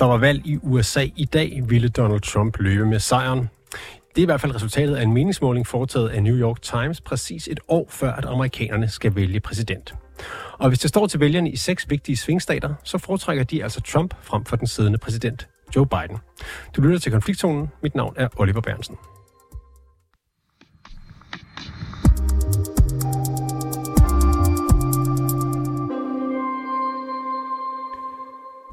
der 0.00 0.06
var 0.06 0.16
valg 0.16 0.46
i 0.46 0.58
USA 0.62 1.06
i 1.16 1.24
dag, 1.24 1.62
ville 1.66 1.88
Donald 1.88 2.20
Trump 2.20 2.56
løbe 2.58 2.86
med 2.86 2.98
sejren. 2.98 3.50
Det 4.14 4.18
er 4.18 4.22
i 4.22 4.24
hvert 4.24 4.40
fald 4.40 4.54
resultatet 4.54 4.96
af 4.96 5.02
en 5.02 5.12
meningsmåling 5.12 5.66
foretaget 5.66 6.08
af 6.08 6.22
New 6.22 6.36
York 6.36 6.62
Times 6.62 7.00
præcis 7.00 7.48
et 7.48 7.60
år 7.68 7.86
før, 7.90 8.12
at 8.12 8.24
amerikanerne 8.24 8.88
skal 8.88 9.14
vælge 9.14 9.40
præsident. 9.40 9.94
Og 10.58 10.68
hvis 10.68 10.78
det 10.78 10.88
står 10.88 11.06
til 11.06 11.20
vælgerne 11.20 11.50
i 11.50 11.56
seks 11.56 11.90
vigtige 11.90 12.16
svingstater, 12.16 12.74
så 12.84 12.98
foretrækker 12.98 13.44
de 13.44 13.62
altså 13.62 13.80
Trump 13.80 14.14
frem 14.22 14.44
for 14.44 14.56
den 14.56 14.66
siddende 14.66 14.98
præsident 14.98 15.48
Joe 15.76 15.86
Biden. 15.86 16.16
Du 16.76 16.82
lytter 16.82 16.98
til 16.98 17.12
konfliktzonen. 17.12 17.70
Mit 17.82 17.94
navn 17.94 18.14
er 18.16 18.28
Oliver 18.36 18.60
Bernsen. 18.60 18.96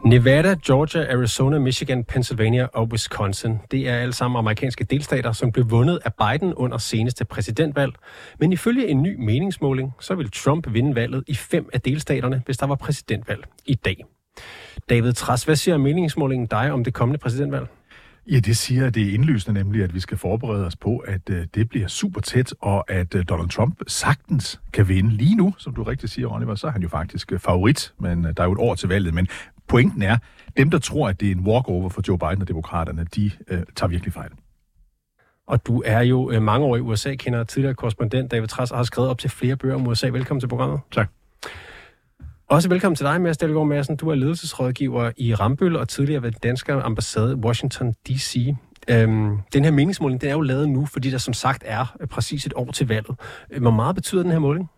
Nevada, 0.07 0.55
Georgia, 0.65 1.13
Arizona, 1.13 1.59
Michigan, 1.59 2.03
Pennsylvania 2.03 2.67
og 2.73 2.89
Wisconsin. 2.91 3.57
Det 3.71 3.89
er 3.89 3.95
alle 3.95 4.13
sammen 4.13 4.39
amerikanske 4.39 4.83
delstater, 4.83 5.31
som 5.31 5.51
blev 5.51 5.71
vundet 5.71 5.99
af 6.05 6.11
Biden 6.13 6.53
under 6.53 6.77
seneste 6.77 7.25
præsidentvalg. 7.25 7.93
Men 8.39 8.53
ifølge 8.53 8.87
en 8.87 9.01
ny 9.01 9.15
meningsmåling, 9.19 9.93
så 9.99 10.15
vil 10.15 10.31
Trump 10.31 10.73
vinde 10.73 10.95
valget 10.95 11.23
i 11.27 11.35
fem 11.35 11.69
af 11.73 11.81
delstaterne, 11.81 12.41
hvis 12.45 12.57
der 12.57 12.65
var 12.65 12.75
præsidentvalg 12.75 13.45
i 13.65 13.75
dag. 13.75 14.05
David 14.89 15.13
Tras, 15.13 15.43
hvad 15.43 15.55
siger 15.55 15.77
meningsmålingen 15.77 16.47
dig 16.47 16.71
om 16.71 16.83
det 16.83 16.93
kommende 16.93 17.19
præsidentvalg? 17.19 17.67
Ja, 18.31 18.39
det 18.39 18.57
siger 18.57 18.89
det 18.89 19.09
er 19.09 19.13
indlysende 19.13 19.59
nemlig, 19.59 19.83
at 19.83 19.93
vi 19.93 19.99
skal 19.99 20.17
forberede 20.17 20.65
os 20.65 20.75
på, 20.75 20.97
at 20.97 21.21
øh, 21.29 21.45
det 21.55 21.69
bliver 21.69 21.87
super 21.87 22.21
tæt, 22.21 22.53
og 22.61 22.91
at 22.91 23.15
øh, 23.15 23.25
Donald 23.29 23.49
Trump 23.49 23.81
sagtens 23.87 24.61
kan 24.73 24.87
vinde. 24.87 25.09
Lige 25.09 25.35
nu, 25.35 25.53
som 25.57 25.75
du 25.75 25.83
rigtig 25.83 26.09
siger, 26.09 26.27
Oliver, 26.27 26.55
så 26.55 26.67
er 26.67 26.71
han 26.71 26.81
jo 26.81 26.89
faktisk 26.89 27.31
uh, 27.31 27.39
favorit, 27.39 27.93
men 27.99 28.23
der 28.23 28.33
er 28.37 28.43
jo 28.43 28.51
et 28.51 28.59
år 28.59 28.75
til 28.75 28.89
valget. 28.89 29.13
Men 29.13 29.27
pointen 29.67 30.01
er, 30.01 30.17
dem, 30.57 30.69
der 30.69 30.79
tror, 30.79 31.09
at 31.09 31.19
det 31.19 31.27
er 31.27 31.31
en 31.31 31.39
walkover 31.39 31.89
for 31.89 32.01
Joe 32.07 32.17
Biden 32.17 32.41
og 32.41 32.47
demokraterne, 32.47 33.05
de 33.15 33.31
uh, 33.51 33.57
tager 33.75 33.87
virkelig 33.87 34.13
fejl. 34.13 34.31
Og 35.47 35.67
du 35.67 35.83
er 35.85 36.01
jo 36.01 36.35
uh, 36.35 36.41
mange 36.41 36.65
år 36.65 36.75
i 36.75 36.79
USA, 36.79 37.15
kender 37.15 37.43
tidligere 37.43 37.75
korrespondent 37.75 38.31
David 38.31 38.47
Tras, 38.47 38.71
og 38.71 38.77
har 38.77 38.83
skrevet 38.83 39.09
op 39.09 39.19
til 39.19 39.29
flere 39.29 39.55
bøger 39.55 39.75
om 39.75 39.87
USA. 39.87 40.07
Velkommen 40.07 40.39
til 40.39 40.47
programmet. 40.47 40.79
Tak. 40.91 41.09
Også 42.49 42.69
velkommen 42.69 42.95
til 42.95 43.05
dig, 43.05 43.21
Mads 43.21 43.37
Delgaard 43.37 43.67
Madsen. 43.67 43.95
Du 43.95 44.09
er 44.09 44.15
ledelsesrådgiver 44.15 45.11
i 45.17 45.33
Rambøl 45.33 45.75
og 45.75 45.89
tidligere 45.89 46.23
ved 46.23 46.31
den 46.31 46.39
danske 46.43 46.73
ambassade 46.73 47.35
Washington 47.35 47.93
D.C. 47.93 48.55
Øhm, 48.89 49.37
den 49.53 49.63
her 49.63 49.71
meningsmåling, 49.71 50.21
den 50.21 50.29
er 50.29 50.33
jo 50.33 50.41
lavet 50.41 50.69
nu, 50.69 50.85
fordi 50.85 51.11
der 51.11 51.17
som 51.17 51.33
sagt 51.33 51.63
er 51.65 51.85
præcis 52.09 52.45
et 52.45 52.53
år 52.55 52.71
til 52.71 52.87
valget. 52.87 53.15
Hvor 53.57 53.71
meget 53.71 53.95
betyder 53.95 54.23
den 54.23 54.31
her 54.31 54.39
måling? 54.39 54.69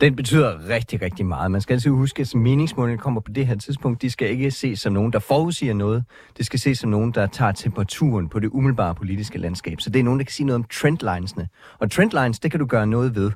Den 0.00 0.16
betyder 0.16 0.68
rigtig, 0.68 1.02
rigtig 1.02 1.26
meget. 1.26 1.50
Man 1.50 1.60
skal 1.60 1.74
altid 1.74 1.90
huske, 1.90 2.20
at 2.20 2.34
meningsmålingerne 2.34 3.02
kommer 3.02 3.20
på 3.20 3.32
det 3.32 3.46
her 3.46 3.54
tidspunkt. 3.54 4.02
De 4.02 4.10
skal 4.10 4.30
ikke 4.30 4.50
ses 4.50 4.80
som 4.80 4.92
nogen, 4.92 5.12
der 5.12 5.18
forudsiger 5.18 5.74
noget. 5.74 6.04
Det 6.36 6.46
skal 6.46 6.58
ses 6.58 6.78
som 6.78 6.90
nogen, 6.90 7.12
der 7.12 7.26
tager 7.26 7.52
temperaturen 7.52 8.28
på 8.28 8.40
det 8.40 8.48
umiddelbare 8.52 8.94
politiske 8.94 9.38
landskab. 9.38 9.80
Så 9.80 9.90
det 9.90 10.00
er 10.00 10.04
nogen, 10.04 10.20
der 10.20 10.24
kan 10.24 10.32
sige 10.32 10.46
noget 10.46 10.56
om 10.56 10.64
trendlinesne. 10.64 11.48
Og 11.78 11.90
trendlines, 11.90 12.38
det 12.38 12.50
kan 12.50 12.60
du 12.60 12.66
gøre 12.66 12.86
noget 12.86 13.14
ved. 13.14 13.30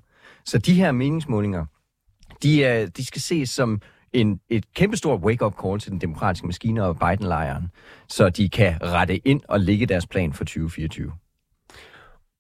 Så 0.45 0.59
de 0.59 0.75
her 0.75 0.93
meningsmålinger, 0.93 1.67
de, 2.43 2.65
er, 2.65 2.87
de 2.87 3.05
skal 3.05 3.21
ses 3.21 3.51
som 3.51 3.81
en, 4.13 4.41
et 4.49 4.75
kæmpestort 4.75 5.21
wake-up 5.21 5.55
call 5.63 5.79
til 5.79 5.91
den 5.91 6.01
demokratiske 6.01 6.47
maskine 6.47 6.85
og 6.85 6.99
Biden-lejren, 6.99 7.71
så 8.09 8.29
de 8.29 8.49
kan 8.49 8.83
rette 8.83 9.29
ind 9.29 9.41
og 9.49 9.61
lægge 9.61 9.87
deres 9.87 10.07
plan 10.07 10.33
for 10.33 10.45
2024. 10.45 11.13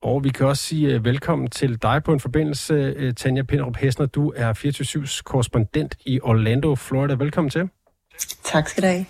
Og 0.02 0.24
vi 0.24 0.28
kan 0.28 0.46
også 0.46 0.62
sige 0.62 0.96
uh, 0.96 1.04
velkommen 1.04 1.50
til 1.50 1.82
dig 1.82 2.02
på 2.04 2.12
en 2.12 2.20
forbindelse, 2.20 2.94
uh, 3.06 3.14
Tanja 3.14 3.42
Pinderup 3.42 3.76
Hesner. 3.76 4.06
Du 4.06 4.32
er 4.36 4.52
24-7's 4.52 5.22
korrespondent 5.22 5.96
i 6.06 6.20
Orlando, 6.22 6.74
Florida. 6.74 7.14
Velkommen 7.14 7.50
til. 7.50 7.68
Tak 8.44 8.68
skal 8.68 8.82
du 8.82 8.88
have. 8.88 9.06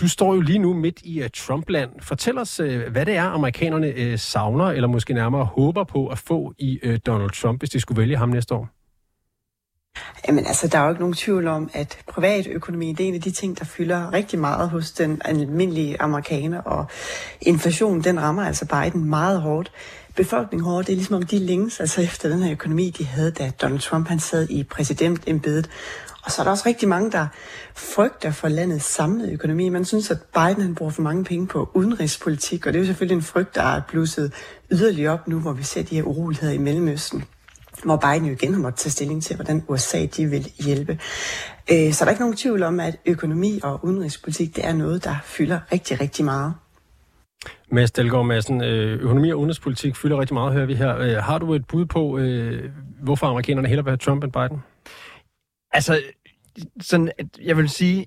Du 0.00 0.08
står 0.08 0.34
jo 0.34 0.40
lige 0.40 0.58
nu 0.58 0.74
midt 0.74 1.00
i 1.04 1.22
uh, 1.22 1.28
Trumpland. 1.36 1.90
Fortæl 2.02 2.38
os, 2.38 2.60
uh, 2.60 2.80
hvad 2.80 3.06
det 3.06 3.16
er, 3.16 3.24
amerikanerne 3.24 3.94
uh, 3.96 4.18
savner, 4.18 4.66
eller 4.66 4.88
måske 4.88 5.14
nærmere 5.14 5.44
håber 5.44 5.84
på 5.84 6.06
at 6.06 6.18
få 6.18 6.54
i 6.58 6.80
uh, 6.86 6.96
Donald 7.06 7.30
Trump, 7.30 7.60
hvis 7.60 7.70
de 7.70 7.80
skulle 7.80 8.00
vælge 8.00 8.16
ham 8.16 8.28
næste 8.28 8.54
år. 8.54 8.68
Jamen 10.28 10.46
altså, 10.46 10.68
der 10.68 10.78
er 10.78 10.84
jo 10.84 10.88
ikke 10.88 11.00
nogen 11.00 11.14
tvivl 11.14 11.46
om, 11.46 11.70
at 11.72 11.98
privatøkonomi, 12.08 12.92
det 12.92 13.04
er 13.04 13.08
en 13.08 13.14
af 13.14 13.20
de 13.20 13.30
ting, 13.30 13.58
der 13.58 13.64
fylder 13.64 14.12
rigtig 14.12 14.38
meget 14.38 14.70
hos 14.70 14.90
den 14.90 15.22
almindelige 15.24 16.02
amerikaner, 16.02 16.60
og 16.60 16.86
inflation, 17.40 18.00
den 18.00 18.20
rammer 18.20 18.44
altså 18.44 18.66
Biden 18.66 19.04
meget 19.04 19.40
hårdt. 19.40 19.72
Befolkningen 20.16 20.64
hårdt, 20.64 20.86
det 20.86 20.92
er 20.92 20.96
ligesom 20.96 21.16
om 21.16 21.22
de 21.22 21.38
længes 21.38 21.80
altså 21.80 22.02
efter 22.02 22.28
den 22.28 22.42
her 22.42 22.52
økonomi, 22.52 22.90
de 22.90 23.04
havde, 23.04 23.30
da 23.30 23.52
Donald 23.62 23.80
Trump 23.80 24.08
han 24.08 24.20
sad 24.20 24.48
i 24.50 24.64
præsidentembedet. 24.64 25.70
Og 26.24 26.30
så 26.30 26.42
er 26.42 26.44
der 26.44 26.50
også 26.50 26.64
rigtig 26.66 26.88
mange, 26.88 27.10
der 27.10 27.26
frygter 27.74 28.30
for 28.30 28.48
landets 28.48 28.84
samlede 28.84 29.32
økonomi. 29.32 29.68
Man 29.68 29.84
synes, 29.84 30.10
at 30.10 30.18
Biden 30.22 30.62
han 30.62 30.74
bruger 30.74 30.92
for 30.92 31.02
mange 31.02 31.24
penge 31.24 31.46
på 31.46 31.70
udenrigspolitik, 31.74 32.66
og 32.66 32.72
det 32.72 32.78
er 32.78 32.82
jo 32.82 32.86
selvfølgelig 32.86 33.16
en 33.16 33.22
frygt, 33.22 33.54
der 33.54 33.62
er 33.62 33.80
blusset 33.88 34.32
yderligere 34.70 35.12
op 35.12 35.28
nu, 35.28 35.38
hvor 35.38 35.52
vi 35.52 35.62
ser 35.62 35.82
de 35.82 35.94
her 35.94 36.02
uroligheder 36.02 36.52
i 36.52 36.58
Mellemøsten 36.58 37.24
hvor 37.84 37.96
Biden 37.96 38.26
jo 38.26 38.32
igen 38.32 38.54
har 38.54 38.60
måttet 38.60 38.80
tage 38.80 38.90
stilling 38.90 39.22
til, 39.22 39.36
hvordan 39.36 39.64
USA 39.68 40.06
de 40.06 40.26
vil 40.26 40.52
hjælpe. 40.64 40.92
Øh, 41.72 41.92
så 41.92 42.04
der 42.04 42.06
er 42.06 42.10
ikke 42.10 42.22
nogen 42.22 42.36
tvivl 42.36 42.62
om, 42.62 42.80
at 42.80 42.96
økonomi 43.06 43.60
og 43.62 43.84
udenrigspolitik, 43.84 44.56
det 44.56 44.66
er 44.66 44.72
noget, 44.72 45.04
der 45.04 45.14
fylder 45.24 45.60
rigtig, 45.72 46.00
rigtig 46.00 46.24
meget. 46.24 46.54
Mads 47.72 47.90
Delgaard 47.90 48.26
Madsen, 48.26 48.62
økonomi 48.62 49.30
og 49.30 49.38
udenrigspolitik 49.38 49.96
fylder 49.96 50.20
rigtig 50.20 50.34
meget, 50.34 50.52
hører 50.52 50.66
vi 50.66 50.74
her. 50.74 51.20
Har 51.20 51.38
du 51.38 51.54
et 51.54 51.66
bud 51.66 51.86
på, 51.86 52.18
hvorfor 53.02 53.26
amerikanerne 53.26 53.68
hellere 53.68 53.84
vil 53.84 53.90
have 53.90 53.96
Trump 53.96 54.24
end 54.24 54.32
Biden? 54.32 54.62
Altså, 55.72 56.02
sådan, 56.80 57.10
jeg 57.42 57.56
vil 57.56 57.68
sige, 57.68 58.06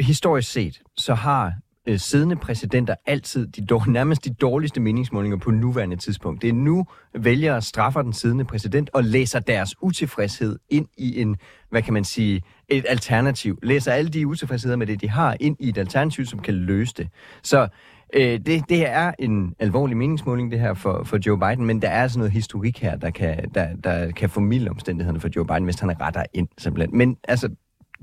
historisk 0.00 0.52
set, 0.52 0.82
så 0.96 1.14
har 1.14 1.52
øh, 1.88 1.98
siddende 1.98 2.36
præsidenter 2.36 2.94
altid 3.06 3.46
de 3.46 3.66
dår, 3.66 3.90
nærmest 3.98 4.24
de 4.24 4.34
dårligste 4.34 4.80
meningsmålinger 4.80 5.38
på 5.38 5.50
nuværende 5.50 5.96
tidspunkt. 5.96 6.42
Det 6.42 6.48
er 6.48 6.52
nu, 6.52 6.86
vælgere 7.14 7.62
straffer 7.62 8.02
den 8.02 8.12
siddende 8.12 8.44
præsident 8.44 8.90
og 8.92 9.04
læser 9.04 9.38
deres 9.38 9.74
utilfredshed 9.82 10.58
ind 10.68 10.86
i 10.98 11.20
en, 11.20 11.36
hvad 11.70 11.82
kan 11.82 11.94
man 11.94 12.04
sige, 12.04 12.42
et 12.68 12.84
alternativ. 12.88 13.58
Læser 13.62 13.92
alle 13.92 14.10
de 14.10 14.26
utilfredsheder 14.26 14.76
med 14.76 14.86
det, 14.86 15.00
de 15.00 15.08
har, 15.08 15.36
ind 15.40 15.56
i 15.60 15.68
et 15.68 15.78
alternativ, 15.78 16.26
som 16.26 16.38
kan 16.38 16.54
løse 16.54 16.94
det. 16.94 17.08
Så 17.42 17.68
øh, 18.14 18.40
det, 18.46 18.68
det 18.68 18.88
er 18.88 19.12
en 19.18 19.54
alvorlig 19.58 19.96
meningsmåling, 19.96 20.50
det 20.50 20.60
her 20.60 20.74
for, 20.74 21.04
for 21.04 21.18
Joe 21.26 21.38
Biden, 21.38 21.66
men 21.66 21.82
der 21.82 21.88
er 21.88 22.02
altså 22.02 22.18
noget 22.18 22.32
historik 22.32 22.78
her, 22.78 22.96
der 22.96 23.10
kan, 23.10 23.50
der, 23.54 23.76
der 23.76 24.10
kan 24.10 24.30
formidle 24.30 24.70
omstændighederne 24.70 25.20
for 25.20 25.28
Joe 25.36 25.46
Biden, 25.46 25.64
hvis 25.64 25.80
han 25.80 26.00
retter 26.00 26.24
ind, 26.32 26.48
simpelthen. 26.58 26.98
Men 26.98 27.16
altså, 27.28 27.48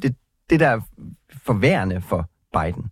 det, 0.01 0.15
det 0.49 0.59
der 0.59 0.67
er 0.67 0.79
forværende 1.43 2.01
for 2.01 2.29
Biden, 2.53 2.89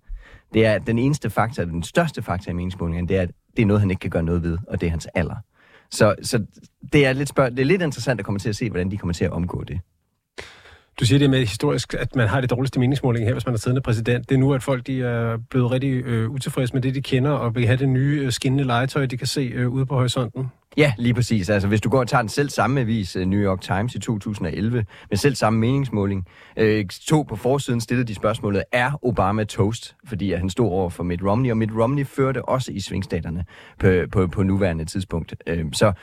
det 0.54 0.66
er 0.66 0.78
den 0.78 1.00
eneste 1.00 1.30
faktor, 1.30 1.64
den 1.66 1.84
største 1.84 2.22
faktor 2.22 2.52
i 2.52 2.54
meningsmålingen, 2.54 3.08
det 3.08 3.18
er, 3.18 3.22
at 3.22 3.32
det 3.58 3.62
er 3.62 3.66
noget, 3.66 3.82
han 3.82 3.90
ikke 3.90 4.00
kan 4.00 4.10
gøre 4.10 4.24
noget 4.24 4.44
ved, 4.44 4.58
og 4.68 4.82
det 4.82 4.88
er 4.88 4.92
hans 4.92 5.06
alder. 5.06 5.36
Så, 5.92 6.16
så 6.22 6.46
det, 6.94 7.06
er 7.06 7.14
lidt 7.14 7.30
spørg- 7.30 7.52
det 7.52 7.60
er 7.60 7.66
lidt 7.66 7.82
interessant 7.82 8.20
at 8.20 8.26
komme 8.26 8.40
til 8.40 8.50
at 8.50 8.56
se, 8.56 8.70
hvordan 8.70 8.92
de 8.92 8.98
kommer 8.98 9.14
til 9.14 9.26
at 9.26 9.32
omgå 9.32 9.64
det. 9.64 9.80
Du 11.00 11.06
siger 11.06 11.20
det 11.20 11.30
med 11.30 11.40
historisk, 11.40 11.94
at 11.94 12.16
man 12.16 12.28
har 12.28 12.42
det 12.42 12.50
dårligste 12.50 12.80
meningsmåling 12.80 13.26
her, 13.26 13.34
hvis 13.34 13.46
man 13.46 13.56
er 13.56 13.60
siddende 13.60 13.82
præsident. 13.82 14.30
Det 14.30 14.36
er 14.36 14.40
nu, 14.40 14.54
at 14.54 14.64
folk 14.64 14.88
de 14.88 15.02
er 15.04 15.38
blevet 15.50 15.72
rigtig 15.72 15.92
øh, 15.92 16.30
utilfredse 16.30 16.74
med 16.74 16.82
det, 16.82 16.96
de 16.96 17.02
kender, 17.02 17.32
og 17.32 17.56
vil 17.56 17.66
have 17.66 17.78
det 17.78 17.90
nye 17.90 18.22
øh, 18.26 18.32
skinnende 18.32 18.64
legetøj, 18.64 19.06
de 19.06 19.18
kan 19.18 19.28
se 19.28 19.42
øh, 19.42 19.70
ude 19.70 19.86
på 19.86 19.96
horisonten. 19.96 20.48
Ja, 20.78 20.94
lige 20.98 21.14
præcis. 21.14 21.50
Altså, 21.50 21.68
hvis 21.68 21.82
du 21.82 21.90
går 21.90 22.00
og 22.00 22.08
tager 22.08 22.22
den 22.22 22.30
selv 22.30 22.50
samme 22.50 22.82
avis, 22.82 23.16
øh, 23.16 23.26
New 23.26 23.40
York 23.40 23.62
Times 23.62 23.96
i 23.96 24.00
2011, 24.00 24.86
med 25.10 25.18
selv 25.18 25.36
samme 25.36 25.60
meningsmåling, 25.60 26.28
øh, 26.58 26.86
to 26.86 27.22
på 27.22 27.36
forsiden 27.36 27.82
stillede 27.82 28.08
de 28.08 28.16
spørgsmålet, 28.16 28.64
er 28.72 29.00
Obama 29.02 29.44
toast? 29.44 29.96
Fordi 30.06 30.34
han 30.34 30.50
stod 30.50 30.68
over 30.68 30.90
for 30.90 31.04
Mitt 31.04 31.24
Romney, 31.24 31.52
og 31.52 31.58
Mitt 31.58 31.72
Romney 31.76 32.06
førte 32.06 32.46
også 32.46 32.72
i 32.72 32.80
svingstaterne 32.80 33.46
på, 33.80 33.88
på, 34.12 34.28
på 34.28 34.44
nuværende 34.44 34.86
tidspunkt. 34.86 35.36
Øh, 35.48 35.66
så 35.74 35.94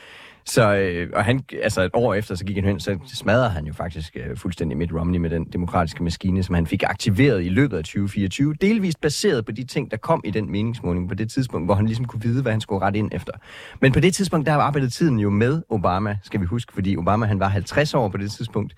så, 0.45 0.75
øh, 0.75 1.09
og 1.13 1.25
han, 1.25 1.43
altså 1.63 1.81
et 1.81 1.91
år 1.93 2.13
efter, 2.13 2.35
så 2.35 2.45
gik 2.45 2.55
han 2.55 2.65
hen, 2.65 2.79
så 2.79 2.97
smadrede 3.05 3.49
han 3.49 3.65
jo 3.65 3.73
faktisk 3.73 4.17
øh, 4.17 4.37
fuldstændig 4.37 4.77
Mitt 4.77 4.93
Romney 4.93 5.19
med 5.19 5.29
den 5.29 5.45
demokratiske 5.53 6.03
maskine, 6.03 6.43
som 6.43 6.55
han 6.55 6.67
fik 6.67 6.83
aktiveret 6.83 7.43
i 7.43 7.49
løbet 7.49 7.77
af 7.77 7.83
2024, 7.83 8.53
delvist 8.53 9.01
baseret 9.01 9.45
på 9.45 9.51
de 9.51 9.63
ting, 9.63 9.91
der 9.91 9.97
kom 9.97 10.21
i 10.25 10.31
den 10.31 10.51
meningsmåling 10.51 11.09
på 11.09 11.15
det 11.15 11.31
tidspunkt, 11.31 11.67
hvor 11.67 11.75
han 11.75 11.85
ligesom 11.85 12.05
kunne 12.05 12.21
vide, 12.21 12.41
hvad 12.41 12.51
han 12.51 12.61
skulle 12.61 12.81
rette 12.81 12.99
ind 12.99 13.09
efter. 13.13 13.33
Men 13.81 13.91
på 13.91 13.99
det 13.99 14.13
tidspunkt, 14.13 14.47
der 14.47 14.53
arbejdede 14.53 14.91
tiden 14.91 15.19
jo 15.19 15.29
med 15.29 15.61
Obama, 15.69 16.17
skal 16.23 16.41
vi 16.41 16.45
huske, 16.45 16.73
fordi 16.73 16.97
Obama 16.97 17.25
han 17.25 17.39
var 17.39 17.47
50 17.47 17.93
år 17.93 18.09
på 18.09 18.17
det 18.17 18.31
tidspunkt. 18.31 18.75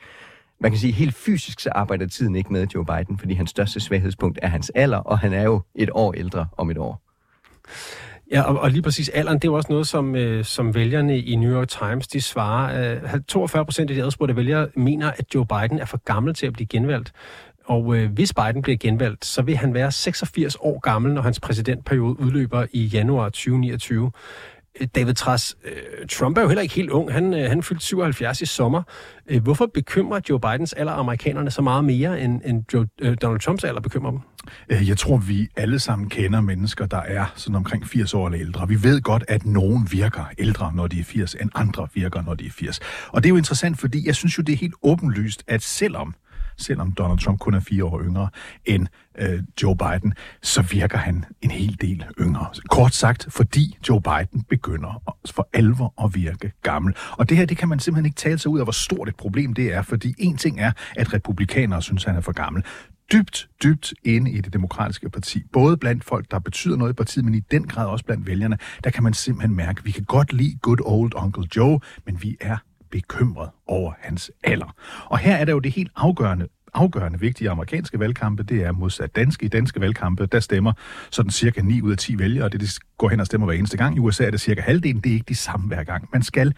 Man 0.59 0.71
kan 0.71 0.79
sige, 0.79 0.93
helt 0.93 1.15
fysisk 1.15 1.59
så 1.59 1.69
arbejder 1.69 2.07
tiden 2.07 2.35
ikke 2.35 2.53
med 2.53 2.67
Joe 2.75 2.85
Biden, 2.85 3.17
fordi 3.17 3.33
hans 3.33 3.49
største 3.49 3.79
svaghedspunkt 3.79 4.39
er 4.41 4.47
hans 4.47 4.69
alder, 4.75 4.97
og 4.97 5.19
han 5.19 5.33
er 5.33 5.43
jo 5.43 5.61
et 5.75 5.89
år 5.93 6.13
ældre 6.13 6.47
om 6.57 6.71
et 6.71 6.77
år. 6.77 7.01
Ja, 8.31 8.41
og, 8.41 8.59
og 8.59 8.71
lige 8.71 8.81
præcis 8.81 9.09
alderen, 9.09 9.37
det 9.37 9.47
er 9.47 9.51
jo 9.51 9.55
også 9.55 9.71
noget, 9.71 9.87
som, 9.87 10.15
øh, 10.15 10.45
som 10.45 10.75
vælgerne 10.75 11.19
i 11.19 11.35
New 11.35 11.51
York 11.51 11.67
Times, 11.67 12.07
de 12.07 12.21
svarer. 12.21 12.93
Øh, 13.03 13.21
42 13.27 13.65
procent 13.65 13.89
af 13.91 13.95
de 13.95 14.03
adspurgte 14.03 14.35
vælgere 14.35 14.67
mener, 14.75 15.11
at 15.11 15.35
Joe 15.35 15.45
Biden 15.45 15.79
er 15.79 15.85
for 15.85 15.97
gammel 15.97 16.33
til 16.33 16.47
at 16.47 16.53
blive 16.53 16.67
genvalgt. 16.67 17.13
Og 17.65 17.95
øh, 17.95 18.11
hvis 18.11 18.33
Biden 18.33 18.61
bliver 18.61 18.77
genvalgt, 18.77 19.25
så 19.25 19.41
vil 19.41 19.57
han 19.57 19.73
være 19.73 19.91
86 19.91 20.55
år 20.59 20.79
gammel, 20.79 21.13
når 21.13 21.21
hans 21.21 21.39
præsidentperiode 21.39 22.19
udløber 22.19 22.65
i 22.71 22.85
januar 22.85 23.29
2029. 23.29 24.11
Øh, 24.81 24.87
David 24.95 25.13
Tras, 25.13 25.55
øh, 25.65 26.07
Trump 26.07 26.37
er 26.37 26.41
jo 26.41 26.47
heller 26.47 26.61
ikke 26.61 26.75
helt 26.75 26.89
ung. 26.89 27.11
Han, 27.11 27.33
øh, 27.33 27.49
han 27.49 27.63
fyldte 27.63 27.85
77 27.85 28.41
i 28.41 28.45
sommer. 28.45 28.83
Øh, 29.27 29.43
hvorfor 29.43 29.65
bekymrer 29.65 30.19
Joe 30.29 30.39
Bidens 30.39 30.73
alder 30.73 30.93
amerikanerne 30.93 31.51
så 31.51 31.61
meget 31.61 31.85
mere, 31.85 32.21
end, 32.21 32.41
end 32.45 32.63
Joe, 32.73 32.87
øh, 33.01 33.17
Donald 33.21 33.39
Trumps 33.39 33.63
alder 33.63 33.81
bekymrer 33.81 34.11
dem? 34.11 34.19
Øh, 34.69 34.89
jeg 34.89 34.97
tror, 34.97 35.17
vi 35.17 35.47
alle 35.55 35.79
sammen 35.79 36.09
kender 36.09 36.41
mennesker, 36.41 36.85
der 36.85 36.97
er 36.97 37.25
sådan 37.35 37.55
omkring 37.55 37.87
80 37.87 38.13
år 38.13 38.27
eller 38.27 38.39
ældre. 38.39 38.67
Vi 38.67 38.83
ved 38.83 39.01
godt, 39.01 39.23
at 39.27 39.45
nogen 39.45 39.87
virker 39.91 40.25
ældre, 40.37 40.71
når 40.75 40.87
de 40.87 40.99
er 40.99 41.03
80, 41.03 41.35
end 41.41 41.49
andre 41.55 41.87
virker, 41.93 42.21
når 42.21 42.33
de 42.33 42.45
er 42.45 42.51
80. 42.51 42.79
Og 43.07 43.23
det 43.23 43.27
er 43.27 43.29
jo 43.29 43.37
interessant, 43.37 43.79
fordi 43.79 44.07
jeg 44.07 44.15
synes 44.15 44.37
jo, 44.37 44.43
det 44.43 44.53
er 44.53 44.57
helt 44.57 44.75
åbenlyst, 44.83 45.43
at 45.47 45.63
selvom 45.63 46.15
selvom 46.57 46.91
Donald 46.91 47.19
Trump 47.19 47.39
kun 47.39 47.53
er 47.53 47.59
fire 47.59 47.85
år 47.85 48.01
yngre 48.01 48.29
end 48.65 48.87
øh, 49.19 49.43
Joe 49.63 49.77
Biden, 49.77 50.13
så 50.41 50.61
virker 50.61 50.97
han 50.97 51.25
en 51.41 51.51
hel 51.51 51.77
del 51.81 52.05
yngre. 52.19 52.47
Kort 52.69 52.93
sagt, 52.93 53.27
fordi 53.29 53.77
Joe 53.89 54.01
Biden 54.01 54.43
begynder 54.49 55.15
for 55.31 55.49
alvor 55.53 56.03
at 56.03 56.15
virke 56.15 56.51
gammel. 56.61 56.95
Og 57.11 57.29
det 57.29 57.37
her, 57.37 57.45
det 57.45 57.57
kan 57.57 57.69
man 57.69 57.79
simpelthen 57.79 58.05
ikke 58.05 58.15
tale 58.15 58.37
sig 58.37 58.51
ud 58.51 58.59
af, 58.59 58.65
hvor 58.65 58.71
stort 58.71 59.09
et 59.09 59.15
problem 59.15 59.53
det 59.53 59.73
er, 59.73 59.81
fordi 59.81 60.13
en 60.17 60.37
ting 60.37 60.59
er, 60.59 60.71
at 60.95 61.13
republikanere 61.13 61.81
synes, 61.81 62.03
han 62.03 62.15
er 62.15 62.21
for 62.21 62.31
gammel 62.31 62.63
dybt, 63.11 63.49
dybt 63.63 63.93
inde 64.03 64.31
i 64.31 64.41
det 64.41 64.53
demokratiske 64.53 65.09
parti. 65.09 65.43
Både 65.53 65.77
blandt 65.77 66.03
folk, 66.03 66.31
der 66.31 66.39
betyder 66.39 66.77
noget 66.77 66.93
i 66.93 66.95
partiet, 66.95 67.25
men 67.25 67.35
i 67.35 67.39
den 67.39 67.67
grad 67.67 67.87
også 67.87 68.05
blandt 68.05 68.27
vælgerne. 68.27 68.57
Der 68.83 68.89
kan 68.89 69.03
man 69.03 69.13
simpelthen 69.13 69.55
mærke, 69.55 69.79
at 69.79 69.85
vi 69.85 69.91
kan 69.91 70.03
godt 70.03 70.33
lide 70.33 70.57
good 70.61 70.79
old 70.81 71.11
Uncle 71.15 71.47
Joe, 71.55 71.79
men 72.05 72.21
vi 72.21 72.37
er 72.41 72.57
bekymret 72.93 73.49
over 73.67 73.93
hans 73.99 74.31
alder. 74.43 74.75
Og 75.05 75.17
her 75.17 75.35
er 75.35 75.45
der 75.45 75.51
jo 75.51 75.59
det 75.59 75.71
helt 75.71 75.91
afgørende 75.95 76.47
afgørende 76.73 77.19
vigtige 77.19 77.49
amerikanske 77.49 77.99
valgkampe, 77.99 78.43
det 78.43 78.63
er 78.63 78.71
modsat 78.71 79.15
danske. 79.15 79.45
I 79.45 79.49
danske 79.49 79.81
valgkampe, 79.81 80.25
der 80.25 80.39
stemmer 80.39 80.73
sådan 81.11 81.31
cirka 81.31 81.61
9 81.61 81.81
ud 81.81 81.91
af 81.91 81.97
10 81.97 82.17
vælgere, 82.17 82.45
og 82.45 82.51
det 82.51 82.61
de 82.61 82.67
går 82.97 83.09
hen 83.09 83.19
og 83.19 83.25
stemmer 83.25 83.47
hver 83.47 83.55
eneste 83.55 83.77
gang. 83.77 83.95
I 83.95 83.99
USA 83.99 84.25
er 84.25 84.31
det 84.31 84.41
cirka 84.41 84.61
halvdelen, 84.61 85.01
det 85.01 85.09
er 85.09 85.13
ikke 85.13 85.25
de 85.29 85.35
samme 85.35 85.67
hver 85.67 85.83
gang. 85.83 86.09
Man 86.13 86.23
skal 86.23 86.53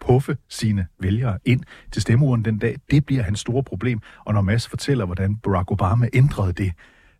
puffe 0.00 0.36
sine 0.48 0.86
vælgere 1.00 1.38
ind 1.44 1.60
til 1.92 2.02
stemmeurnen 2.02 2.44
den 2.44 2.58
dag. 2.58 2.76
Det 2.90 3.06
bliver 3.06 3.22
hans 3.22 3.40
store 3.40 3.62
problem. 3.62 4.00
Og 4.24 4.34
når 4.34 4.40
Mads 4.40 4.68
fortæller, 4.68 5.04
hvordan 5.06 5.36
Barack 5.36 5.70
Obama 5.70 6.08
ændrede 6.12 6.52
det, 6.52 6.72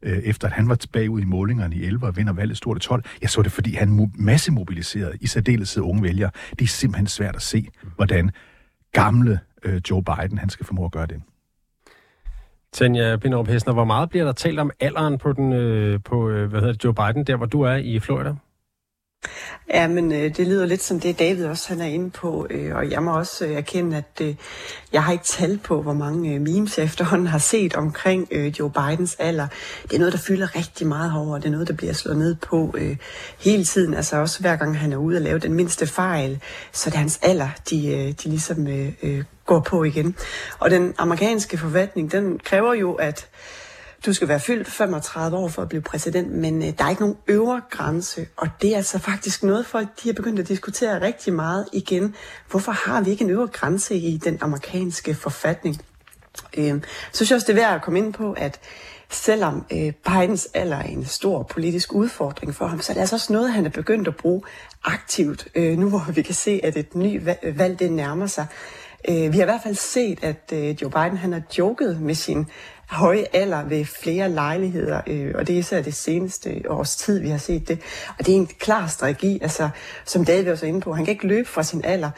øh, 0.02 0.18
efter 0.18 0.46
at 0.46 0.52
han 0.52 0.68
var 0.68 0.78
bagud 0.92 1.20
i 1.20 1.24
målingerne 1.24 1.76
i 1.76 1.84
11 1.84 2.06
og 2.06 2.16
vinder 2.16 2.32
valget 2.32 2.56
stort 2.56 2.76
i 2.76 2.80
12, 2.80 3.04
jeg 3.22 3.30
så 3.30 3.42
det, 3.42 3.52
fordi 3.52 3.74
han 3.74 4.10
massemobiliserede 4.14 5.12
i 5.20 5.26
særdeleshed 5.26 5.82
unge 5.82 6.02
vælgere. 6.02 6.30
Det 6.50 6.64
er 6.64 6.68
simpelthen 6.68 7.06
svært 7.06 7.36
at 7.36 7.42
se, 7.42 7.68
hvordan 7.96 8.30
gamle 9.02 9.40
øh, 9.64 9.80
Joe 9.90 10.02
Biden, 10.02 10.38
han 10.38 10.48
skal 10.48 10.66
formå 10.66 10.84
at 10.84 10.92
gøre 10.92 11.06
det. 11.06 11.22
Tanja 12.72 13.16
Binderup 13.16 13.48
Hessner, 13.48 13.74
hvor 13.74 13.84
meget 13.84 14.10
bliver 14.10 14.24
der 14.24 14.32
talt 14.32 14.58
om 14.58 14.70
alderen 14.80 15.18
på, 15.18 15.32
den, 15.32 15.52
øh, 15.52 16.00
på 16.04 16.28
øh, 16.28 16.50
hvad 16.50 16.60
hedder 16.60 16.72
det, 16.72 16.84
Joe 16.84 16.94
Biden, 16.94 17.24
der 17.24 17.36
hvor 17.36 17.46
du 17.46 17.62
er 17.62 17.74
i 17.74 17.98
Florida? 17.98 18.34
Ja, 19.74 19.88
men 19.88 20.12
øh, 20.12 20.36
det 20.36 20.46
lyder 20.46 20.66
lidt 20.66 20.82
som 20.82 21.00
det, 21.00 21.18
David 21.18 21.46
også 21.46 21.68
han 21.68 21.80
er 21.80 21.86
inde 21.86 22.10
på, 22.10 22.46
øh, 22.50 22.76
og 22.76 22.90
jeg 22.90 23.02
må 23.02 23.18
også 23.18 23.46
øh, 23.46 23.52
erkende, 23.52 23.96
at 23.96 24.20
øh, 24.26 24.34
jeg 24.92 25.04
har 25.04 25.12
ikke 25.12 25.24
tal 25.24 25.58
på, 25.64 25.82
hvor 25.82 25.92
mange 25.92 26.34
øh, 26.34 26.40
memes 26.40 26.78
jeg 26.78 26.84
efterhånden 26.90 27.26
har 27.26 27.38
set 27.38 27.74
omkring 27.76 28.28
øh, 28.30 28.46
Joe 28.58 28.70
Bidens 28.70 29.16
alder. 29.18 29.46
Det 29.82 29.92
er 29.92 29.98
noget, 29.98 30.12
der 30.12 30.18
fylder 30.18 30.56
rigtig 30.56 30.86
meget 30.86 31.12
over, 31.16 31.38
det 31.38 31.46
er 31.46 31.50
noget, 31.50 31.68
der 31.68 31.74
bliver 31.74 31.92
slået 31.92 32.16
ned 32.18 32.34
på 32.34 32.74
øh, 32.78 32.96
hele 33.38 33.64
tiden, 33.64 33.94
altså 33.94 34.16
også 34.16 34.40
hver 34.40 34.56
gang 34.56 34.78
han 34.78 34.92
er 34.92 34.96
ude 34.96 35.16
og 35.16 35.22
lave 35.22 35.38
den 35.38 35.54
mindste 35.54 35.86
fejl, 35.86 36.40
så 36.72 36.90
det 36.90 36.94
er 36.94 37.00
hans 37.00 37.18
alder, 37.22 37.48
de, 37.70 37.88
øh, 37.88 38.08
de 38.08 38.28
ligesom 38.28 38.66
øh, 38.66 38.92
øh, 39.02 39.24
går 39.46 39.60
på 39.60 39.84
igen. 39.84 40.16
Og 40.58 40.70
den 40.70 40.94
amerikanske 40.98 41.58
forvaltning, 41.58 42.12
den 42.12 42.38
kræver 42.44 42.74
jo, 42.74 42.92
at 42.92 43.28
du 44.06 44.12
skal 44.12 44.28
være 44.28 44.40
fyldt 44.40 44.68
35 44.68 45.36
år 45.36 45.48
for 45.48 45.62
at 45.62 45.68
blive 45.68 45.82
præsident, 45.82 46.32
men 46.32 46.62
øh, 46.62 46.68
der 46.78 46.84
er 46.84 46.90
ikke 46.90 47.02
nogen 47.02 47.16
øvre 47.28 47.60
grænse, 47.70 48.26
og 48.36 48.48
det 48.62 48.72
er 48.72 48.76
altså 48.76 48.98
faktisk 48.98 49.42
noget, 49.42 49.66
folk 49.66 49.88
de 50.02 50.08
har 50.08 50.14
begyndt 50.14 50.40
at 50.40 50.48
diskutere 50.48 51.00
rigtig 51.00 51.32
meget 51.32 51.66
igen. 51.72 52.14
Hvorfor 52.50 52.72
har 52.72 53.00
vi 53.00 53.10
ikke 53.10 53.24
en 53.24 53.30
øvre 53.30 53.46
grænse 53.46 53.96
i 53.96 54.16
den 54.16 54.38
amerikanske 54.40 55.14
forfatning? 55.14 55.82
Øh, 56.56 56.80
så 57.12 57.16
synes 57.16 57.30
jeg 57.30 57.36
også, 57.36 57.46
det 57.46 57.58
er 57.58 57.62
værd 57.62 57.74
at 57.74 57.82
komme 57.82 57.98
ind 57.98 58.12
på, 58.12 58.32
at 58.32 58.60
selvom 59.10 59.66
øh, 59.72 59.92
Bidens 59.92 60.48
alder 60.54 60.76
er 60.76 60.82
en 60.82 61.04
stor 61.04 61.42
politisk 61.42 61.92
udfordring 61.92 62.54
for 62.54 62.66
ham, 62.66 62.80
så 62.80 62.92
er 62.92 62.94
det 62.94 63.00
altså 63.00 63.16
også 63.16 63.32
noget, 63.32 63.52
han 63.52 63.66
er 63.66 63.70
begyndt 63.70 64.08
at 64.08 64.16
bruge 64.16 64.42
aktivt, 64.84 65.48
øh, 65.54 65.78
nu 65.78 65.88
hvor 65.88 66.12
vi 66.12 66.22
kan 66.22 66.34
se, 66.34 66.60
at 66.62 66.76
et 66.76 66.94
nyt 66.94 67.22
valg 67.42 67.78
det 67.78 67.92
nærmer 67.92 68.26
sig. 68.26 68.46
Øh, 69.08 69.32
vi 69.32 69.38
har 69.38 69.44
i 69.44 69.50
hvert 69.50 69.62
fald 69.62 69.74
set, 69.74 70.24
at 70.24 70.52
øh, 70.52 70.82
Joe 70.82 70.90
Biden 70.90 71.16
han 71.16 71.32
har 71.32 71.42
joket 71.58 72.00
med 72.00 72.14
sin 72.14 72.46
høje 72.90 73.24
alder 73.32 73.64
ved 73.64 73.84
flere 73.84 74.30
lejligheder, 74.30 75.00
øh, 75.06 75.32
og 75.34 75.46
det 75.46 75.54
er 75.54 75.58
især 75.58 75.82
det 75.82 75.94
seneste 75.94 76.62
års 76.68 76.96
tid, 76.96 77.20
vi 77.20 77.28
har 77.28 77.38
set 77.38 77.68
det. 77.68 77.80
Og 78.18 78.26
det 78.26 78.32
er 78.32 78.36
en 78.36 78.46
klar 78.46 78.86
strategi, 78.86 79.38
altså, 79.42 79.68
som 80.04 80.24
David 80.24 80.52
også 80.52 80.66
inde 80.66 80.80
på. 80.80 80.92
Han 80.92 81.04
kan 81.04 81.12
ikke 81.12 81.26
løbe 81.26 81.48
fra 81.48 81.62
sin 81.62 81.84
alder, 81.84 82.10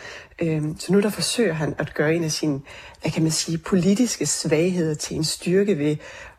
øh, 0.42 0.62
så 0.78 0.92
nu 0.92 1.00
der 1.00 1.10
forsøger 1.10 1.52
han 1.52 1.74
at 1.78 1.94
gøre 1.94 2.14
en 2.14 2.24
af 2.24 2.32
sine, 2.32 2.60
hvad 3.02 3.10
kan 3.10 3.22
man 3.22 3.32
sige, 3.32 3.58
politiske 3.58 4.26
svagheder 4.26 4.94
til 4.94 5.16
en 5.16 5.24
styrke 5.24 5.78
ved 5.78 5.96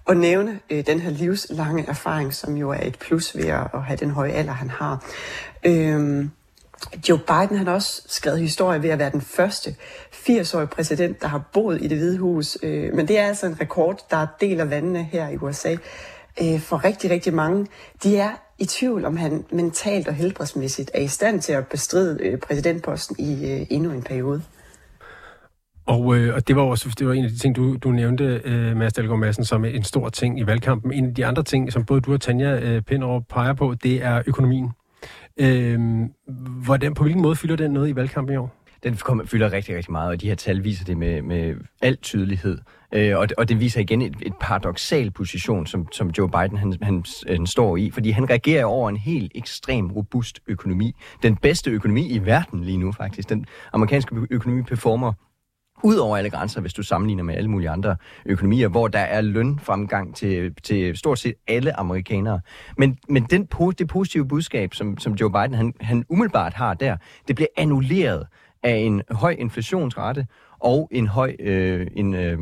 at 0.10 0.18
nævne 0.18 0.60
øh, 0.70 0.86
den 0.86 1.00
her 1.00 1.12
livslange 1.12 1.86
erfaring, 1.88 2.34
som 2.34 2.58
jo 2.58 2.70
er 2.70 2.82
et 2.82 3.00
plus 3.00 3.38
ved 3.38 3.46
at, 3.46 3.68
at 3.74 3.84
have 3.84 3.98
den 3.98 4.10
høje 4.10 4.32
alder, 4.32 4.54
han 4.54 4.70
har. 4.70 5.06
Øh, 5.64 6.26
Joe 7.10 7.20
Biden 7.20 7.58
han 7.58 7.68
har 7.68 7.74
også 7.74 8.02
skrevet 8.08 8.40
historie 8.40 8.84
ved 8.84 8.90
at 8.90 9.00
være 9.00 9.10
den 9.10 9.22
første 9.22 9.76
80-årige 10.14 10.68
præsident, 10.68 11.22
der 11.22 11.28
har 11.28 11.50
boet 11.54 11.82
i 11.82 11.88
det 11.88 11.98
hvide 11.98 12.18
hus. 12.18 12.58
Øh, 12.64 12.94
men 12.94 13.08
det 13.08 13.20
er 13.20 13.28
altså 13.28 13.48
en 13.48 13.62
rekord, 13.62 14.06
der 14.12 14.28
deler 14.42 14.66
vandene 14.66 15.04
her 15.04 15.30
i 15.30 15.38
USA. 15.38 15.76
Øh, 16.42 16.60
for 16.60 16.84
rigtig, 16.84 17.12
rigtig 17.12 17.34
mange, 17.34 17.68
de 18.04 18.18
er 18.18 18.32
i 18.60 18.66
tvivl, 18.66 19.06
om 19.06 19.18
han 19.18 19.46
mentalt 19.52 20.08
og 20.08 20.14
helbredsmæssigt 20.14 20.92
er 20.94 21.02
i 21.02 21.08
stand 21.08 21.42
til 21.42 21.54
at 21.54 21.68
bestride 21.68 22.18
øh, 22.22 22.38
præsidentposten 22.38 23.16
i 23.20 23.52
øh, 23.52 23.68
endnu 23.70 23.92
en 23.92 24.04
periode. 24.04 24.42
Og, 25.86 26.18
øh, 26.18 26.36
og 26.36 26.48
det 26.48 26.56
var 26.56 26.62
også 26.62 26.96
det 27.00 27.08
var 27.08 27.14
en 27.14 27.24
af 27.24 27.30
de 27.30 27.38
ting, 27.38 27.56
du, 27.56 27.76
du 27.76 27.92
nævnte, 27.92 28.42
øh, 28.46 28.78
Mads 28.78 28.94
Dahlgaard 28.94 29.20
Madsen, 29.20 29.46
som 29.46 29.66
en 29.66 29.84
stor 29.84 30.10
ting 30.10 30.40
i 30.40 30.46
valgkampen. 30.48 30.94
En 30.94 31.06
af 31.06 31.16
de 31.16 31.26
andre 31.26 31.44
ting, 31.44 31.74
som 31.74 31.86
både 31.86 32.02
du 32.02 32.14
og 32.14 32.22
Tanja 32.22 32.60
øh, 32.60 32.82
Pinderup 32.82 33.24
peger 33.30 33.54
på, 33.54 33.76
det 33.84 34.04
er 34.04 34.22
økonomien. 34.26 34.72
Øh, 35.40 35.80
hvordan, 36.64 36.94
på 36.94 37.04
hvilken 37.04 37.22
måde 37.22 37.36
fylder 37.36 37.56
den 37.56 37.72
noget 37.72 37.90
i 37.90 37.96
valgkampen 37.96 38.34
i 38.34 38.38
år? 38.38 38.56
Den 38.84 38.96
kommer, 38.96 39.26
fylder 39.26 39.52
rigtig, 39.52 39.76
rigtig 39.76 39.92
meget, 39.92 40.10
og 40.10 40.22
de 40.22 40.28
her 40.28 40.36
tal 40.36 40.64
viser 40.64 40.86
det 40.86 40.98
med, 40.98 41.22
med 41.22 41.56
al 41.82 41.98
tydelighed. 41.98 42.58
Øh, 42.94 43.18
og, 43.18 43.30
det, 43.30 43.38
og 43.38 43.50
det 43.50 43.60
viser 43.60 43.82
igen 43.82 44.02
et, 44.02 44.16
et 44.22 44.34
paradoxal 44.42 45.12
position, 45.12 45.68
som, 45.68 45.88
som 45.92 46.10
Joe 46.18 46.30
Biden 46.30 46.58
han, 46.58 46.74
han, 46.82 47.04
han 47.28 47.48
står 47.48 47.78
i, 47.78 47.92
fordi 47.92 48.10
han 48.10 48.30
reagerer 48.30 48.66
over 48.66 48.90
en 48.90 48.98
helt 48.98 49.32
ekstrem 49.36 49.92
robust 49.92 50.40
økonomi. 50.48 50.96
Den 51.24 51.36
bedste 51.36 51.72
økonomi 51.72 52.10
i 52.10 52.26
verden 52.26 52.64
lige 52.64 52.78
nu, 52.78 52.92
faktisk. 52.92 53.30
Den 53.30 53.46
amerikanske 53.74 54.16
økonomi 54.30 54.62
performer 54.62 55.14
ud 55.84 55.96
over 55.96 56.18
alle 56.18 56.30
grænser, 56.30 56.62
hvis 56.62 56.74
du 56.74 56.84
sammenligner 56.84 57.24
med 57.24 57.36
alle 57.36 57.50
mulige 57.50 57.70
andre 57.70 57.96
økonomier, 58.26 58.68
hvor 58.68 58.88
der 58.88 59.00
er 59.00 59.22
lønfremgang 59.22 60.16
til, 60.16 60.56
til 60.64 60.98
stort 60.98 61.20
set 61.20 61.34
alle 61.48 61.80
amerikanere. 61.80 62.40
Men, 62.78 62.98
men 63.10 63.24
den, 63.24 63.48
det 63.78 63.88
positive 63.88 64.28
budskab, 64.28 64.74
som, 64.74 64.98
som 64.98 65.14
Joe 65.14 65.32
Biden 65.32 65.54
han, 65.54 65.74
han 65.82 66.06
umiddelbart 66.10 66.54
har 66.54 66.74
der, 66.74 66.98
det 67.28 67.36
bliver 67.36 67.50
annulleret 67.58 68.28
af 68.64 68.76
en 68.76 69.02
høj 69.12 69.36
inflationsrate 69.40 70.28
og 70.60 70.90
en 70.92 71.08
høj 71.08 71.36
øh, 71.40 71.88
en, 71.94 72.14
øh, 72.14 72.40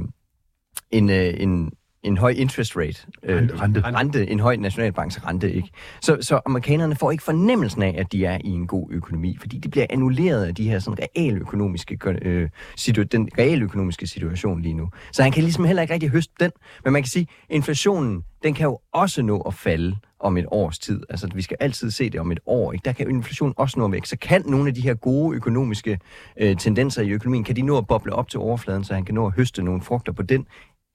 en, 0.92 1.10
øh, 1.10 1.34
en, 1.38 1.72
en 2.04 2.18
høj 2.18 2.30
interest 2.30 2.78
rate. 2.78 3.08
Øh, 3.24 3.50
rente. 3.62 3.82
rente. 3.82 4.30
En 4.30 4.40
høj 4.40 4.56
nationalbanksrente, 4.56 5.54
ikke? 5.54 5.70
Så, 6.02 6.18
så 6.22 6.40
amerikanerne 6.46 6.96
får 6.96 7.12
ikke 7.12 7.24
fornemmelsen 7.24 7.82
af, 7.84 7.96
at 7.98 8.12
de 8.12 8.26
er 8.26 8.38
i 8.44 8.50
en 8.50 8.68
god 8.68 8.88
økonomi, 8.92 9.38
fordi 9.40 9.58
de 9.58 9.70
bliver 9.70 9.86
annulleret 9.90 10.46
af 10.46 10.56
de 10.56 10.70
her 10.70 10.80
sådan 10.80 11.08
realøkonomiske, 11.18 12.00
øh, 12.22 12.50
situ- 12.76 13.04
den 13.04 13.30
realøkonomiske 13.38 14.08
situation 14.08 14.62
lige 14.62 14.74
nu. 14.74 14.90
Så 15.12 15.24
han 15.24 15.32
kan 15.32 15.44
ligesom 15.44 15.66
heller 15.66 15.82
ikke 15.82 15.94
rigtig 15.94 16.10
høste 16.10 16.34
den. 16.40 16.52
Men 16.84 16.94
man 16.94 17.02
kan 17.02 17.10
sige, 17.10 17.28
at 17.50 17.56
inflationen, 17.56 18.24
den 18.44 18.54
kan 18.54 18.66
jo 18.66 18.80
også 18.94 19.22
nå 19.22 19.42
at 19.42 19.54
falde 19.54 19.96
om 20.20 20.38
et 20.38 20.46
års 20.52 20.80
tid. 20.80 21.02
Altså, 21.10 21.30
vi 21.36 21.42
skal 21.42 21.58
altid 21.60 21.92
se 21.92 22.10
det 22.10 22.20
om 22.20 22.32
et 22.32 22.40
år. 22.46 22.74
Ikke? 22.74 22.84
Der 22.86 22.92
kan 22.92 23.10
inflationen 23.10 23.54
også 23.58 23.80
nå 23.80 23.88
væk. 23.88 24.06
Så 24.06 24.18
kan 24.18 24.44
nogle 24.46 24.68
af 24.68 24.74
de 24.76 24.82
her 24.82 24.94
gode 24.94 25.36
økonomiske 25.36 26.00
øh, 26.38 26.58
tendenser 26.58 27.02
i 27.02 27.10
økonomien, 27.10 27.44
kan 27.44 27.56
de 27.56 27.62
nå 27.62 27.78
at 27.78 27.88
boble 27.88 28.14
op 28.14 28.30
til 28.30 28.40
overfladen, 28.40 28.84
så 28.84 28.94
han 28.94 29.06
kan 29.06 29.16
nå 29.16 29.28
at 29.28 29.34
høste 29.36 29.64
nogle 29.64 29.82
frugter 29.82 30.12
på 30.12 30.24
den, 30.24 30.46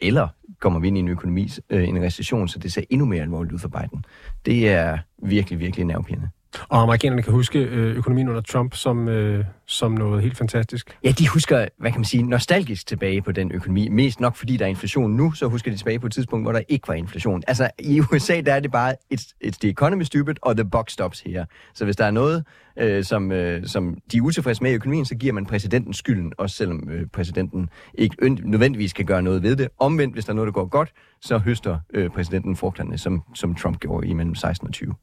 eller 0.03 0.29
kommer 0.61 0.81
vi 0.81 0.87
ind 0.87 0.97
i 0.97 1.01
en 1.01 1.09
økonomi, 1.09 1.49
øh, 1.71 1.89
en 1.89 2.03
recession, 2.03 2.49
så 2.49 2.59
det 2.59 2.73
ser 2.73 2.83
endnu 2.91 3.07
mere 3.07 3.23
alvorligt 3.23 3.53
ud 3.53 3.59
for 3.59 3.69
Biden. 3.69 4.05
Det 4.47 4.71
er 4.71 4.99
virkelig, 5.23 5.59
virkelig 5.59 5.87
nervepirrende. 5.87 6.29
Og 6.69 6.83
amerikanerne 6.83 7.23
kan 7.23 7.33
huske 7.33 7.59
øh, 7.59 7.97
økonomien 7.97 8.29
under 8.29 8.41
Trump 8.41 8.75
som, 8.75 9.09
øh, 9.09 9.45
som 9.67 9.93
noget 9.93 10.23
helt 10.23 10.37
fantastisk. 10.37 10.99
Ja, 11.05 11.11
de 11.11 11.29
husker, 11.29 11.67
hvad 11.79 11.91
kan 11.91 12.01
man 12.01 12.05
sige, 12.05 12.23
nostalgisk 12.23 12.87
tilbage 12.87 13.23
på 13.23 13.33
den 13.33 13.53
økonomi. 13.53 13.89
Mest 13.89 14.21
nok 14.21 14.37
fordi 14.37 14.57
der 14.57 14.65
er 14.65 14.69
inflation 14.69 15.11
nu, 15.11 15.33
så 15.33 15.47
husker 15.47 15.71
de 15.71 15.77
tilbage 15.77 15.99
på 15.99 16.07
et 16.07 16.13
tidspunkt, 16.13 16.45
hvor 16.45 16.53
der 16.53 16.61
ikke 16.69 16.89
var 16.89 16.95
inflation. 16.95 17.43
Altså 17.47 17.71
i 17.79 18.01
USA, 18.01 18.41
der 18.41 18.55
er 18.55 18.61
det 18.61 18.73
bare, 18.73 18.95
it's, 19.15 19.33
it's 19.45 19.59
the 19.61 19.71
economy 19.71 20.03
stupid, 20.03 20.35
og 20.43 20.57
the 20.57 20.65
buck 20.65 20.91
stops 20.91 21.21
here. 21.21 21.47
Så 21.75 21.85
hvis 21.85 21.97
der 21.97 22.05
er 22.05 22.11
noget, 22.11 22.45
øh, 22.77 23.05
som, 23.05 23.33
øh, 23.33 23.67
som 23.67 23.97
de 24.13 24.17
er 24.17 24.23
utilfredse 24.23 24.63
med 24.63 24.71
i 24.71 24.75
økonomien, 24.75 25.05
så 25.05 25.15
giver 25.15 25.33
man 25.33 25.47
præsidenten 25.47 25.93
skylden, 25.93 26.33
også 26.39 26.57
selvom 26.57 26.89
øh, 26.91 27.07
præsidenten 27.07 27.71
ikke 27.95 28.35
nødvendigvis 28.45 28.93
kan 28.93 29.07
gøre 29.07 29.23
noget 29.23 29.43
ved 29.43 29.57
det. 29.57 29.69
Omvendt, 29.79 30.15
hvis 30.15 30.25
der 30.25 30.33
er 30.33 30.35
noget, 30.35 30.47
der 30.47 30.53
går 30.53 30.67
godt, 30.67 30.93
så 31.21 31.39
høster 31.39 31.79
øh, 31.95 32.11
præsidenten 32.11 32.57
frugterne, 32.57 32.99
som, 32.99 33.23
som 33.35 33.55
Trump 33.55 33.81
gjorde 33.81 34.09
i 34.09 34.13
mellem 34.13 34.35
16 34.35 34.69
og 34.69 34.73
20. 34.73 34.95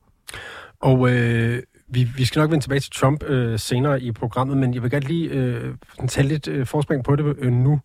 Og 0.79 1.11
øh, 1.11 1.63
vi, 1.87 2.03
vi 2.03 2.25
skal 2.25 2.39
nok 2.39 2.51
vende 2.51 2.63
tilbage 2.63 2.79
til 2.79 2.91
Trump 2.91 3.23
øh, 3.23 3.59
senere 3.59 4.01
i 4.01 4.11
programmet, 4.11 4.57
men 4.57 4.73
jeg 4.73 4.83
vil 4.83 4.91
godt 4.91 5.07
lige 5.07 5.29
øh, 5.29 5.73
tage 6.07 6.27
lidt 6.27 6.47
øh, 6.47 6.65
forspring 6.65 7.03
på 7.03 7.15
det 7.15 7.35
øh, 7.39 7.51
nu. 7.51 7.79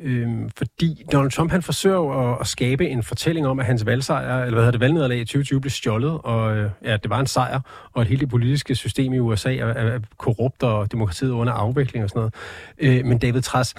Øh, 0.00 0.28
fordi 0.56 1.06
Donald 1.12 1.30
Trump 1.30 1.50
han 1.50 1.62
forsøger 1.62 2.32
at, 2.32 2.40
at 2.40 2.46
skabe 2.46 2.88
en 2.88 3.02
fortælling 3.02 3.46
om, 3.46 3.60
at 3.60 3.66
hans 3.66 3.86
valgsejr, 3.86 4.38
eller 4.38 4.50
hvad 4.50 4.62
hedder 4.62 4.70
det, 4.70 4.80
valgnederlag 4.80 5.18
i 5.18 5.24
2020 5.24 5.60
blev 5.60 5.70
stjålet, 5.70 6.18
og 6.24 6.56
øh, 6.56 6.70
ja, 6.84 6.96
det 6.96 7.10
var 7.10 7.20
en 7.20 7.26
sejr, 7.26 7.60
og 7.92 8.00
at 8.00 8.08
hele 8.08 8.20
det 8.20 8.28
politiske 8.28 8.74
system 8.74 9.12
i 9.12 9.18
USA 9.18 9.56
er, 9.56 9.66
er 9.66 10.00
korrupt, 10.16 10.62
og 10.62 10.92
demokratiet 10.92 11.30
under 11.30 11.52
afvikling 11.52 12.04
og 12.04 12.10
sådan 12.10 12.20
noget. 12.20 12.34
Øh, 12.78 13.04
men 13.06 13.18
David 13.18 13.42
Træs, 13.42 13.74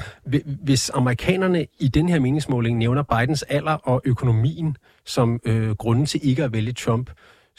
hvis 0.64 0.92
amerikanerne 0.94 1.66
i 1.80 1.88
den 1.88 2.10
her 2.10 2.20
meningsmåling 2.20 2.78
nævner 2.78 3.04
Bidens 3.04 3.44
alder 3.44 3.74
og 3.74 4.02
økonomien 4.06 4.78
som 5.06 5.40
øh, 5.46 5.72
grunden 5.72 6.06
til 6.06 6.20
ikke 6.24 6.44
at 6.44 6.54
vælge 6.54 6.74
Trump, 6.74 7.10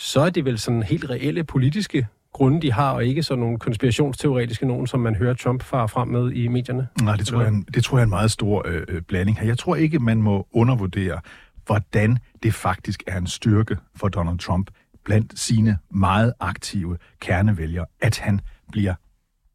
så 0.00 0.21
er 0.21 0.30
det 0.30 0.45
vel 0.45 0.59
sådan 0.59 0.83
helt 0.83 1.11
reelle 1.11 1.45
politiske 1.45 2.07
grunde, 2.33 2.61
de 2.62 2.73
har, 2.73 2.90
og 2.90 3.04
ikke 3.04 3.23
sådan 3.23 3.40
nogle 3.40 3.59
konspirationsteoretiske 3.59 4.66
nogen, 4.66 4.87
som 4.87 5.00
man 5.00 5.14
hører 5.14 5.35
Trump 5.35 5.62
fare 5.62 5.88
frem 5.88 6.09
med 6.09 6.33
i 6.33 6.49
medierne? 6.49 6.88
Nej, 7.02 7.16
det 7.16 7.26
tror, 7.26 7.42
jeg, 7.42 7.52
det 7.75 7.85
tror 7.85 7.99
jeg 7.99 8.02
er 8.02 8.04
en 8.04 8.11
meget 8.11 8.30
stor 8.30 8.62
øh, 8.66 8.83
øh, 8.88 9.02
blanding 9.02 9.38
her. 9.38 9.47
Jeg 9.47 9.59
tror 9.59 9.76
ikke, 9.76 9.99
man 9.99 10.23
må 10.23 10.47
undervurdere, 10.52 11.21
hvordan 11.66 12.19
det 12.42 12.54
faktisk 12.54 13.02
er 13.07 13.19
en 13.19 13.26
styrke 13.26 13.76
for 13.97 14.09
Donald 14.09 14.38
Trump 14.38 14.71
blandt 15.04 15.38
sine 15.38 15.78
meget 15.90 16.33
aktive 16.40 16.97
kernevælgere, 17.21 17.87
at 18.00 18.19
han 18.19 18.40
bliver 18.73 18.95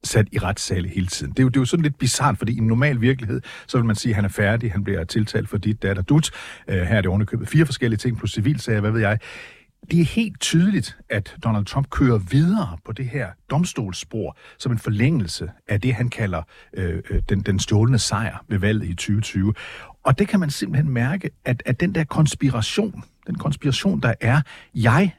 sat 0.03 0.27
i 0.31 0.37
retssale 0.37 0.89
hele 0.89 1.07
tiden. 1.07 1.31
Det 1.31 1.39
er, 1.39 1.43
jo, 1.43 1.49
det 1.49 1.57
er 1.57 1.61
jo 1.61 1.65
sådan 1.65 1.83
lidt 1.83 1.97
bizart, 1.97 2.37
fordi 2.37 2.53
i 2.53 2.57
en 2.57 2.67
normal 2.67 3.01
virkelighed, 3.01 3.41
så 3.67 3.77
vil 3.77 3.85
man 3.85 3.95
sige, 3.95 4.11
at 4.11 4.15
han 4.15 4.25
er 4.25 4.29
færdig, 4.29 4.71
han 4.71 4.83
bliver 4.83 5.03
tiltalt 5.03 5.49
for 5.49 5.57
dit, 5.57 5.83
datter, 5.83 6.03
dut. 6.03 6.31
Uh, 6.67 6.73
her 6.73 6.97
er 6.97 7.01
det 7.01 7.09
underkøbet 7.09 7.47
fire 7.47 7.65
forskellige 7.65 7.97
ting 7.97 8.17
plus 8.17 8.31
civilsager, 8.31 8.81
hvad 8.81 8.91
ved 8.91 9.01
jeg 9.01 9.19
det 9.91 10.01
er 10.01 10.05
helt 10.05 10.39
tydeligt, 10.39 10.97
at 11.09 11.35
Donald 11.43 11.65
Trump 11.65 11.89
kører 11.89 12.17
videre 12.17 12.77
på 12.85 12.91
det 12.91 13.09
her 13.09 13.29
domstolsspor 13.49 14.37
som 14.57 14.71
en 14.71 14.79
forlængelse 14.79 15.51
af 15.67 15.81
det, 15.81 15.93
han 15.93 16.09
kalder 16.09 16.41
øh, 16.73 17.01
øh 17.09 17.21
den, 17.29 17.41
den 17.41 17.59
stjålne 17.59 17.99
sejr 17.99 18.45
ved 18.47 18.57
valget 18.57 18.87
i 18.87 18.93
2020. 18.93 19.53
Og 20.03 20.19
det 20.19 20.27
kan 20.27 20.39
man 20.39 20.49
simpelthen 20.49 20.93
mærke, 20.93 21.29
at, 21.45 21.63
at 21.65 21.79
den 21.79 21.95
der 21.95 22.03
konspiration, 22.03 23.03
den 23.27 23.35
konspiration, 23.35 23.99
der 23.99 24.13
er, 24.21 24.41
jeg 24.75 25.11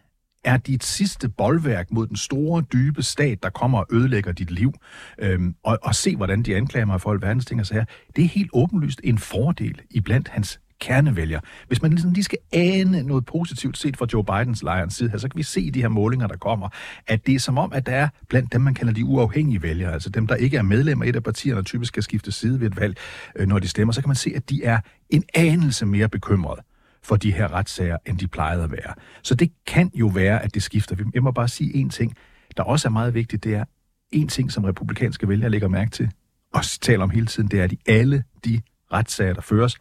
er 0.45 0.57
dit 0.57 0.85
sidste 0.85 1.29
boldværk 1.29 1.91
mod 1.91 2.07
den 2.07 2.17
store, 2.17 2.63
dybe 2.73 3.03
stat, 3.03 3.43
der 3.43 3.51
kommer 3.51 3.79
og 3.79 3.87
ødelægger 3.93 4.33
dit 4.33 4.51
liv. 4.51 4.73
Øhm, 5.19 5.55
og, 5.63 5.79
og 5.83 5.95
se, 5.95 6.17
hvordan 6.17 6.43
de 6.43 6.57
anklager 6.57 6.87
mig 6.87 7.01
for 7.01 7.13
alverdens 7.13 7.45
ting 7.45 7.61
og 7.61 7.67
sager. 7.67 7.85
Det 8.17 8.25
er 8.25 8.29
helt 8.29 8.51
åbenlyst 8.53 9.01
en 9.05 9.19
fordel 9.19 9.81
iblandt 9.91 10.29
hans 10.29 10.61
kernevælger. 10.81 11.41
Hvis 11.69 11.83
man 11.83 11.91
ligesom 11.91 12.13
lige 12.13 12.25
skal 12.25 12.39
ane 12.53 13.03
noget 13.03 13.27
positivt 13.27 13.79
set 13.79 13.97
fra 13.97 14.07
Joe 14.13 14.25
Bidens 14.25 14.63
lejrens 14.63 14.95
side 14.95 15.11
her, 15.11 15.19
så 15.19 15.29
kan 15.29 15.39
vi 15.39 15.43
se 15.43 15.61
i 15.61 15.71
de 15.71 15.81
her 15.81 15.89
målinger, 15.89 16.27
der 16.27 16.37
kommer, 16.37 16.69
at 17.07 17.27
det 17.27 17.35
er 17.35 17.39
som 17.39 17.59
om, 17.59 17.73
at 17.73 17.87
der 17.87 17.93
er 17.93 18.09
blandt 18.29 18.53
dem, 18.53 18.61
man 18.61 18.75
kalder 18.75 18.93
de 18.93 19.05
uafhængige 19.05 19.63
vælgere, 19.63 19.93
altså 19.93 20.11
dem, 20.11 20.27
der 20.27 20.35
ikke 20.35 20.57
er 20.57 20.63
medlemmer 20.63 21.05
af 21.05 21.09
et 21.09 21.17
af 21.17 21.23
partierne, 21.23 21.63
typisk 21.63 21.89
skal 21.89 22.03
skifte 22.03 22.33
side 22.33 22.61
ved 22.61 22.67
et 22.67 22.81
valg, 22.81 22.97
øh, 23.37 23.49
når 23.49 23.59
de 23.59 23.69
stemmer, 23.69 23.93
så 23.93 24.01
kan 24.01 24.09
man 24.09 24.17
se, 24.17 24.33
at 24.37 24.51
de 24.51 24.65
er 24.65 24.81
en 25.11 25.25
anelse 25.35 25.87
mere 25.87 26.09
bekymrede 26.09 26.63
for 27.03 27.17
de 27.17 27.33
her 27.33 27.53
retssager, 27.53 27.97
end 28.07 28.19
de 28.19 28.29
plejede 28.29 28.65
at 28.65 28.73
være. 28.73 28.95
Så 29.23 29.35
det 29.35 29.53
kan 29.67 29.91
jo 29.95 30.07
være, 30.07 30.43
at 30.43 30.55
det 30.55 30.63
skifter. 30.63 30.97
Jeg 31.15 31.23
må 31.23 31.31
bare 31.31 31.49
sige 31.49 31.75
en 31.75 31.91
ting, 31.91 32.15
der 32.57 32.63
også 32.63 32.89
er 32.89 32.93
meget 32.93 33.15
vigtigt, 33.15 33.45
det 33.45 33.55
er 33.55 33.65
en 34.13 34.29
ting, 34.29 34.53
som 34.53 34.65
republikanske 34.65 35.29
vælgere 35.29 35.51
lægger 35.51 35.69
mærke 35.69 35.91
til, 35.91 36.11
og 36.55 36.65
taler 36.81 37.05
om 37.05 37.11
hele 37.11 37.27
tiden, 37.27 37.49
det 37.49 37.61
er, 37.61 37.65
at 37.65 37.73
i 37.73 37.81
alle 37.87 38.25
de 38.45 38.61
retssager, 38.93 39.35
der 39.35 39.41
føres, 39.41 39.79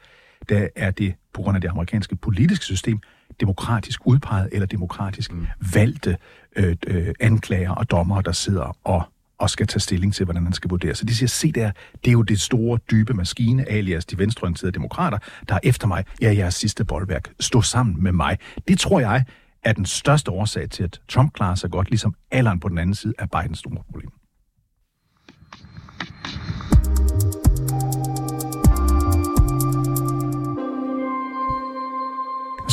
der 0.50 0.68
er 0.75 0.92
det 0.92 1.14
på 1.34 1.42
grund 1.42 1.56
af 1.58 1.62
det 1.62 1.70
amerikanske 1.70 2.16
politiske 2.16 2.66
system 2.66 3.00
demokratisk 3.40 4.08
udpeget 4.08 4.50
eller 4.52 4.66
demokratisk 4.66 5.34
mm. 5.34 5.48
valgte 5.74 6.18
øh, 6.56 6.75
øh, 6.88 7.14
anklager 7.20 7.72
og 7.72 7.92
dommere, 7.92 8.22
der 8.22 8.32
sidder 8.32 8.78
og, 8.84 9.04
og 9.38 9.50
skal 9.50 9.68
tage 9.68 9.80
stilling 9.80 10.14
til, 10.14 10.25
hvordan 10.25 10.44
man 10.44 10.54
skal 10.54 10.70
vurdere. 10.70 10.96
Så 10.96 11.06
de 11.06 11.16
siger, 11.16 11.28
se 11.28 11.52
der, 11.52 11.72
det 12.04 12.08
er 12.08 12.12
jo 12.12 12.22
det 12.22 12.42
store, 12.42 12.80
dybe 12.92 13.14
maskine, 13.14 13.70
alias 13.70 14.06
de 14.06 14.18
venstreorienterede 14.18 14.72
demokrater, 14.72 15.18
der 15.50 15.56
er 15.56 15.60
efter 15.64 15.88
mig, 15.88 16.06
ja, 16.22 16.34
jeres 16.34 16.56
sidste 16.56 16.86
boldværk, 16.86 17.30
stå 17.40 17.62
sammen 17.62 18.04
med 18.04 18.12
mig. 18.12 18.38
Det 18.68 18.80
tror 18.80 19.00
jeg 19.00 19.24
er 19.64 19.74
den 19.74 19.86
største 19.86 20.32
årsag 20.32 20.70
til, 20.70 20.84
at 20.84 21.02
Trump 21.10 21.34
klarer 21.34 21.56
sig 21.56 21.72
godt, 21.72 21.90
ligesom 21.90 22.16
alderen 22.32 22.60
på 22.60 22.70
den 22.70 22.78
anden 22.78 22.96
side 22.96 23.14
er 23.20 23.25
Bidens 23.25 23.60
store 23.60 23.84
problem. 23.86 24.10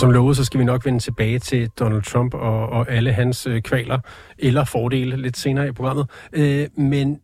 Som 0.03 0.11
lovet, 0.11 0.37
så 0.37 0.45
skal 0.45 0.61
vi 0.61 0.65
nok 0.65 0.85
vende 0.85 0.99
tilbage 0.99 1.39
til 1.39 1.69
Donald 1.69 2.03
Trump 2.03 2.35
og, 2.35 2.69
og 2.69 2.91
alle 2.91 3.13
hans 3.13 3.47
øh, 3.47 3.63
kvaler 3.63 3.99
eller 4.39 4.65
fordele 4.65 5.17
lidt 5.17 5.37
senere 5.37 5.69
i 5.69 5.73
programmet. 5.73 6.11
Øh, 6.33 6.69
men 6.77 7.21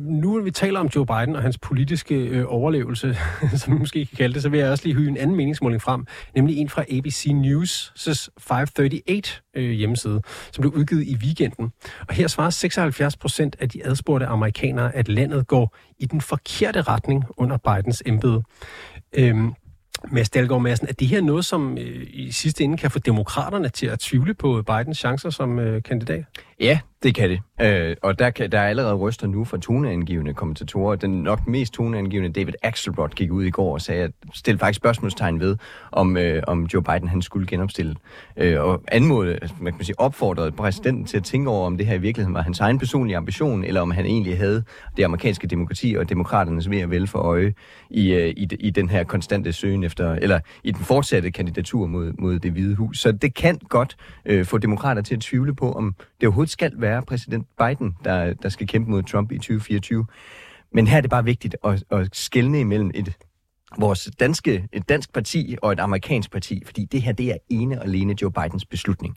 nu 0.00 0.34
når 0.34 0.42
vi 0.42 0.50
taler 0.50 0.80
om 0.80 0.86
Joe 0.86 1.06
Biden 1.06 1.36
og 1.36 1.42
hans 1.42 1.58
politiske 1.58 2.14
øh, 2.14 2.44
overlevelse, 2.48 3.16
som 3.60 3.74
vi 3.74 3.78
måske 3.78 4.06
kan 4.06 4.16
kalde 4.16 4.34
det, 4.34 4.42
så 4.42 4.48
vil 4.48 4.60
jeg 4.60 4.70
også 4.70 4.84
lige 4.84 4.96
hyre 4.96 5.08
en 5.08 5.16
anden 5.16 5.36
meningsmåling 5.36 5.82
frem, 5.82 6.06
nemlig 6.34 6.56
en 6.56 6.68
fra 6.68 6.82
ABC 6.82 7.26
News' 7.26 7.92
538 8.38 9.22
øh, 9.56 9.70
hjemmeside, 9.70 10.22
som 10.52 10.62
blev 10.62 10.72
udgivet 10.72 11.02
i 11.02 11.16
weekenden. 11.16 11.72
Og 12.08 12.14
her 12.14 12.26
svarer 12.26 12.50
76 12.50 13.16
procent 13.16 13.56
af 13.60 13.68
de 13.68 13.86
adspurgte 13.86 14.26
amerikanere, 14.26 14.94
at 14.94 15.08
landet 15.08 15.46
går 15.46 15.76
i 15.98 16.06
den 16.06 16.20
forkerte 16.20 16.82
retning 16.82 17.24
under 17.36 17.56
Bidens 17.56 18.02
embede. 18.06 18.42
Øhm, 19.12 19.54
Mads 20.10 20.30
Dahlgaard 20.30 20.62
Madsen, 20.62 20.88
er 20.88 20.92
det 20.92 21.08
her 21.08 21.20
noget, 21.20 21.44
som 21.44 21.78
øh, 21.78 22.06
i 22.12 22.32
sidste 22.32 22.64
ende 22.64 22.76
kan 22.76 22.90
få 22.90 22.98
demokraterne 22.98 23.68
til 23.68 23.86
at 23.86 23.98
tvivle 23.98 24.34
på 24.34 24.62
Bidens 24.62 24.98
chancer 24.98 25.30
som 25.30 25.58
øh, 25.58 25.82
kandidat? 25.82 26.24
Ja, 26.60 26.80
det 27.02 27.14
kan 27.14 27.30
det. 27.30 27.40
Øh, 27.60 27.96
og 28.02 28.18
der, 28.18 28.30
kan, 28.30 28.52
der 28.52 28.58
er 28.58 28.68
allerede 28.68 28.94
ryster 28.94 29.26
nu 29.26 29.44
fra 29.44 29.58
toneangivende 29.58 30.34
kommentatorer. 30.34 30.96
Den 30.96 31.22
nok 31.22 31.46
mest 31.46 31.72
toneangivende 31.72 32.32
David 32.32 32.54
Axelrod 32.62 33.08
gik 33.08 33.32
ud 33.32 33.44
i 33.44 33.50
går 33.50 33.72
og 33.72 33.80
sagde, 33.80 34.02
at 34.04 34.10
stille 34.34 34.58
faktisk 34.58 34.76
spørgsmålstegn 34.76 35.40
ved, 35.40 35.56
om, 35.92 36.16
øh, 36.16 36.42
om 36.46 36.64
Joe 36.64 36.82
Biden 36.82 37.08
han 37.08 37.22
skulle 37.22 37.46
genopstille. 37.46 37.94
Øh, 38.36 38.60
og 38.60 38.82
anmodede, 38.88 39.32
altså, 39.34 39.54
man 39.60 39.72
kan 39.72 39.84
sige, 39.84 40.00
opfordrede 40.00 40.52
præsidenten 40.52 41.04
til 41.04 41.16
at 41.16 41.24
tænke 41.24 41.50
over, 41.50 41.66
om 41.66 41.76
det 41.76 41.86
her 41.86 41.94
i 41.94 41.98
virkeligheden 41.98 42.34
var 42.34 42.42
hans 42.42 42.60
egen 42.60 42.78
personlige 42.78 43.16
ambition, 43.16 43.64
eller 43.64 43.80
om 43.80 43.90
han 43.90 44.06
egentlig 44.06 44.38
havde 44.38 44.64
det 44.96 45.04
amerikanske 45.04 45.46
demokrati 45.46 45.94
og 45.98 46.08
demokraternes 46.08 46.70
ved 46.70 46.78
at 46.78 46.90
vel 46.90 47.06
for 47.06 47.18
øje 47.18 47.54
i, 47.90 48.12
øh, 48.12 48.28
i, 48.28 48.48
i 48.60 48.70
den 48.70 48.88
her 48.88 49.04
konstante 49.04 49.52
søgen 49.52 49.84
efter, 49.84 50.12
eller 50.12 50.40
i 50.64 50.70
den 50.70 50.84
fortsatte 50.84 51.30
kandidatur 51.30 51.86
mod, 51.86 52.12
mod 52.18 52.38
det 52.38 52.52
hvide 52.52 52.74
hus. 52.74 52.98
Så 52.98 53.12
det 53.12 53.34
kan 53.34 53.58
godt 53.68 53.96
øh, 54.24 54.44
få 54.44 54.58
demokrater 54.58 55.02
til 55.02 55.14
at 55.14 55.20
tvivle 55.20 55.54
på, 55.54 55.72
om 55.72 55.94
det 56.22 56.26
overhovedet 56.26 56.50
skal 56.50 56.72
være 56.76 57.02
præsident 57.02 57.46
Biden, 57.58 57.96
der, 58.04 58.34
der 58.34 58.48
skal 58.48 58.66
kæmpe 58.66 58.90
mod 58.90 59.02
Trump 59.02 59.32
i 59.32 59.36
2024. 59.36 60.06
Men 60.72 60.86
her 60.86 60.96
er 60.96 61.00
det 61.00 61.10
bare 61.10 61.24
vigtigt 61.24 61.56
at, 61.64 61.84
at 61.90 62.08
skelne 62.12 62.60
imellem 62.60 62.90
et 62.94 63.16
vores 63.78 64.10
danske, 64.20 64.68
et 64.72 64.88
dansk 64.88 65.12
parti 65.12 65.56
og 65.62 65.72
et 65.72 65.80
amerikansk 65.80 66.30
parti, 66.32 66.62
fordi 66.64 66.84
det 66.84 67.02
her 67.02 67.12
det 67.12 67.30
er 67.30 67.36
ene 67.48 67.78
og 67.78 67.84
alene 67.84 68.14
Joe 68.22 68.32
Bidens 68.32 68.64
beslutning. 68.64 69.16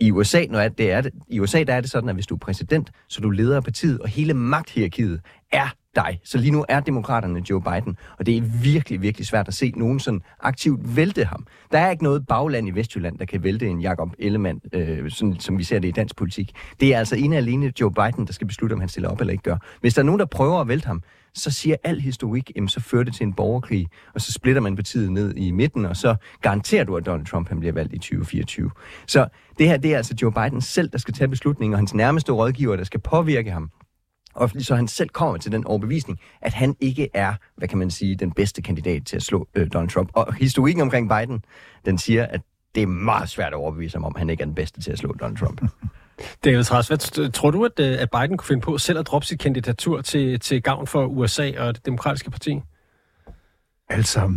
I 0.00 0.10
USA, 0.10 0.44
når 0.50 0.68
det 0.68 0.90
er 0.90 1.00
det, 1.00 1.12
I 1.28 1.40
USA 1.40 1.62
der 1.62 1.74
er 1.74 1.80
det 1.80 1.90
sådan, 1.90 2.08
at 2.08 2.16
hvis 2.16 2.26
du 2.26 2.34
er 2.34 2.38
præsident, 2.38 2.92
så 3.08 3.20
du 3.20 3.30
leder 3.30 3.56
af 3.56 3.64
partiet, 3.64 3.98
og 3.98 4.08
hele 4.08 4.34
magthierarkiet 4.34 5.20
er 5.52 5.68
dig. 5.96 6.20
Så 6.24 6.38
lige 6.38 6.50
nu 6.50 6.64
er 6.68 6.80
demokraterne 6.80 7.42
Joe 7.50 7.62
Biden, 7.62 7.96
og 8.18 8.26
det 8.26 8.36
er 8.36 8.42
virkelig, 8.62 9.02
virkelig 9.02 9.26
svært 9.26 9.48
at 9.48 9.54
se 9.54 9.72
nogen 9.76 10.00
sådan 10.00 10.22
aktivt 10.40 10.96
vælte 10.96 11.24
ham. 11.24 11.46
Der 11.72 11.78
er 11.78 11.90
ikke 11.90 12.04
noget 12.04 12.26
bagland 12.26 12.68
i 12.68 12.70
Vestjylland, 12.70 13.18
der 13.18 13.24
kan 13.24 13.42
vælte 13.42 13.66
en 13.66 13.80
Jakob 13.80 14.08
Ellemann, 14.18 14.60
øh, 14.72 15.10
sådan, 15.10 15.40
som 15.40 15.58
vi 15.58 15.64
ser 15.64 15.78
det 15.78 15.88
i 15.88 15.90
dansk 15.90 16.16
politik. 16.16 16.52
Det 16.80 16.94
er 16.94 16.98
altså 16.98 17.16
ene 17.16 17.36
alene 17.36 17.72
Joe 17.80 17.92
Biden, 17.92 18.26
der 18.26 18.32
skal 18.32 18.46
beslutte, 18.46 18.74
om 18.74 18.80
han 18.80 18.88
stiller 18.88 19.08
op 19.08 19.20
eller 19.20 19.32
ikke 19.32 19.42
gør. 19.42 19.56
Hvis 19.80 19.94
der 19.94 20.02
er 20.02 20.06
nogen, 20.06 20.18
der 20.18 20.26
prøver 20.26 20.60
at 20.60 20.68
vælte 20.68 20.86
ham, 20.86 21.02
så 21.34 21.50
siger 21.50 21.76
al 21.84 22.00
historik, 22.00 22.52
jamen, 22.56 22.68
så 22.68 22.80
fører 22.80 23.04
det 23.04 23.14
til 23.14 23.24
en 23.24 23.32
borgerkrig, 23.32 23.88
og 24.14 24.20
så 24.20 24.32
splitter 24.32 24.62
man 24.62 24.76
partiet 24.76 25.12
ned 25.12 25.34
i 25.34 25.50
midten, 25.50 25.84
og 25.84 25.96
så 25.96 26.16
garanterer 26.42 26.84
du, 26.84 26.96
at 26.96 27.06
Donald 27.06 27.26
Trump 27.26 27.48
han 27.48 27.60
bliver 27.60 27.72
valgt 27.72 27.92
i 27.92 27.98
2024. 27.98 28.70
Så 29.06 29.28
det 29.58 29.68
her, 29.68 29.76
det 29.76 29.92
er 29.92 29.96
altså 29.96 30.14
Joe 30.22 30.32
Biden 30.32 30.60
selv, 30.60 30.90
der 30.90 30.98
skal 30.98 31.14
tage 31.14 31.28
beslutningen, 31.28 31.74
og 31.74 31.78
hans 31.78 31.94
nærmeste 31.94 32.32
rådgiver, 32.32 32.76
der 32.76 32.84
skal 32.84 33.00
påvirke 33.00 33.50
ham 33.50 33.70
og 34.36 34.50
så 34.58 34.74
han 34.74 34.88
selv 34.88 35.08
kommer 35.08 35.36
til 35.36 35.52
den 35.52 35.66
overbevisning, 35.66 36.20
at 36.40 36.52
han 36.52 36.76
ikke 36.80 37.08
er, 37.14 37.34
hvad 37.56 37.68
kan 37.68 37.78
man 37.78 37.90
sige, 37.90 38.16
den 38.16 38.32
bedste 38.32 38.62
kandidat 38.62 39.06
til 39.06 39.16
at 39.16 39.22
slå 39.22 39.48
øh, 39.54 39.72
Donald 39.72 39.90
Trump. 39.90 40.10
Og 40.12 40.34
historikken 40.34 40.82
omkring 40.82 41.08
Biden, 41.08 41.44
den 41.84 41.98
siger, 41.98 42.26
at 42.26 42.40
det 42.74 42.82
er 42.82 42.86
meget 42.86 43.28
svært 43.28 43.52
at 43.52 43.54
overbevise 43.54 43.96
ham 43.96 44.04
om, 44.04 44.12
at 44.16 44.18
han 44.18 44.30
ikke 44.30 44.40
er 44.40 44.46
den 44.46 44.54
bedste 44.54 44.80
til 44.80 44.92
at 44.92 44.98
slå 44.98 45.12
Donald 45.12 45.36
Trump. 45.36 45.60
David 46.44 46.64
Træs, 46.64 46.88
hvad 46.88 47.30
tror 47.30 47.50
du, 47.50 47.64
at, 47.64 47.80
øh, 47.80 47.96
at 48.02 48.10
Biden 48.10 48.36
kunne 48.36 48.46
finde 48.46 48.60
på 48.60 48.78
selv 48.78 48.98
at 48.98 49.06
droppe 49.06 49.26
sit 49.26 49.40
kandidatur 49.40 50.00
til, 50.00 50.40
til 50.40 50.62
gavn 50.62 50.86
for 50.86 51.06
USA 51.06 51.52
og 51.58 51.74
det 51.74 51.86
demokratiske 51.86 52.30
parti? 52.30 52.60
Altså, 53.88 54.32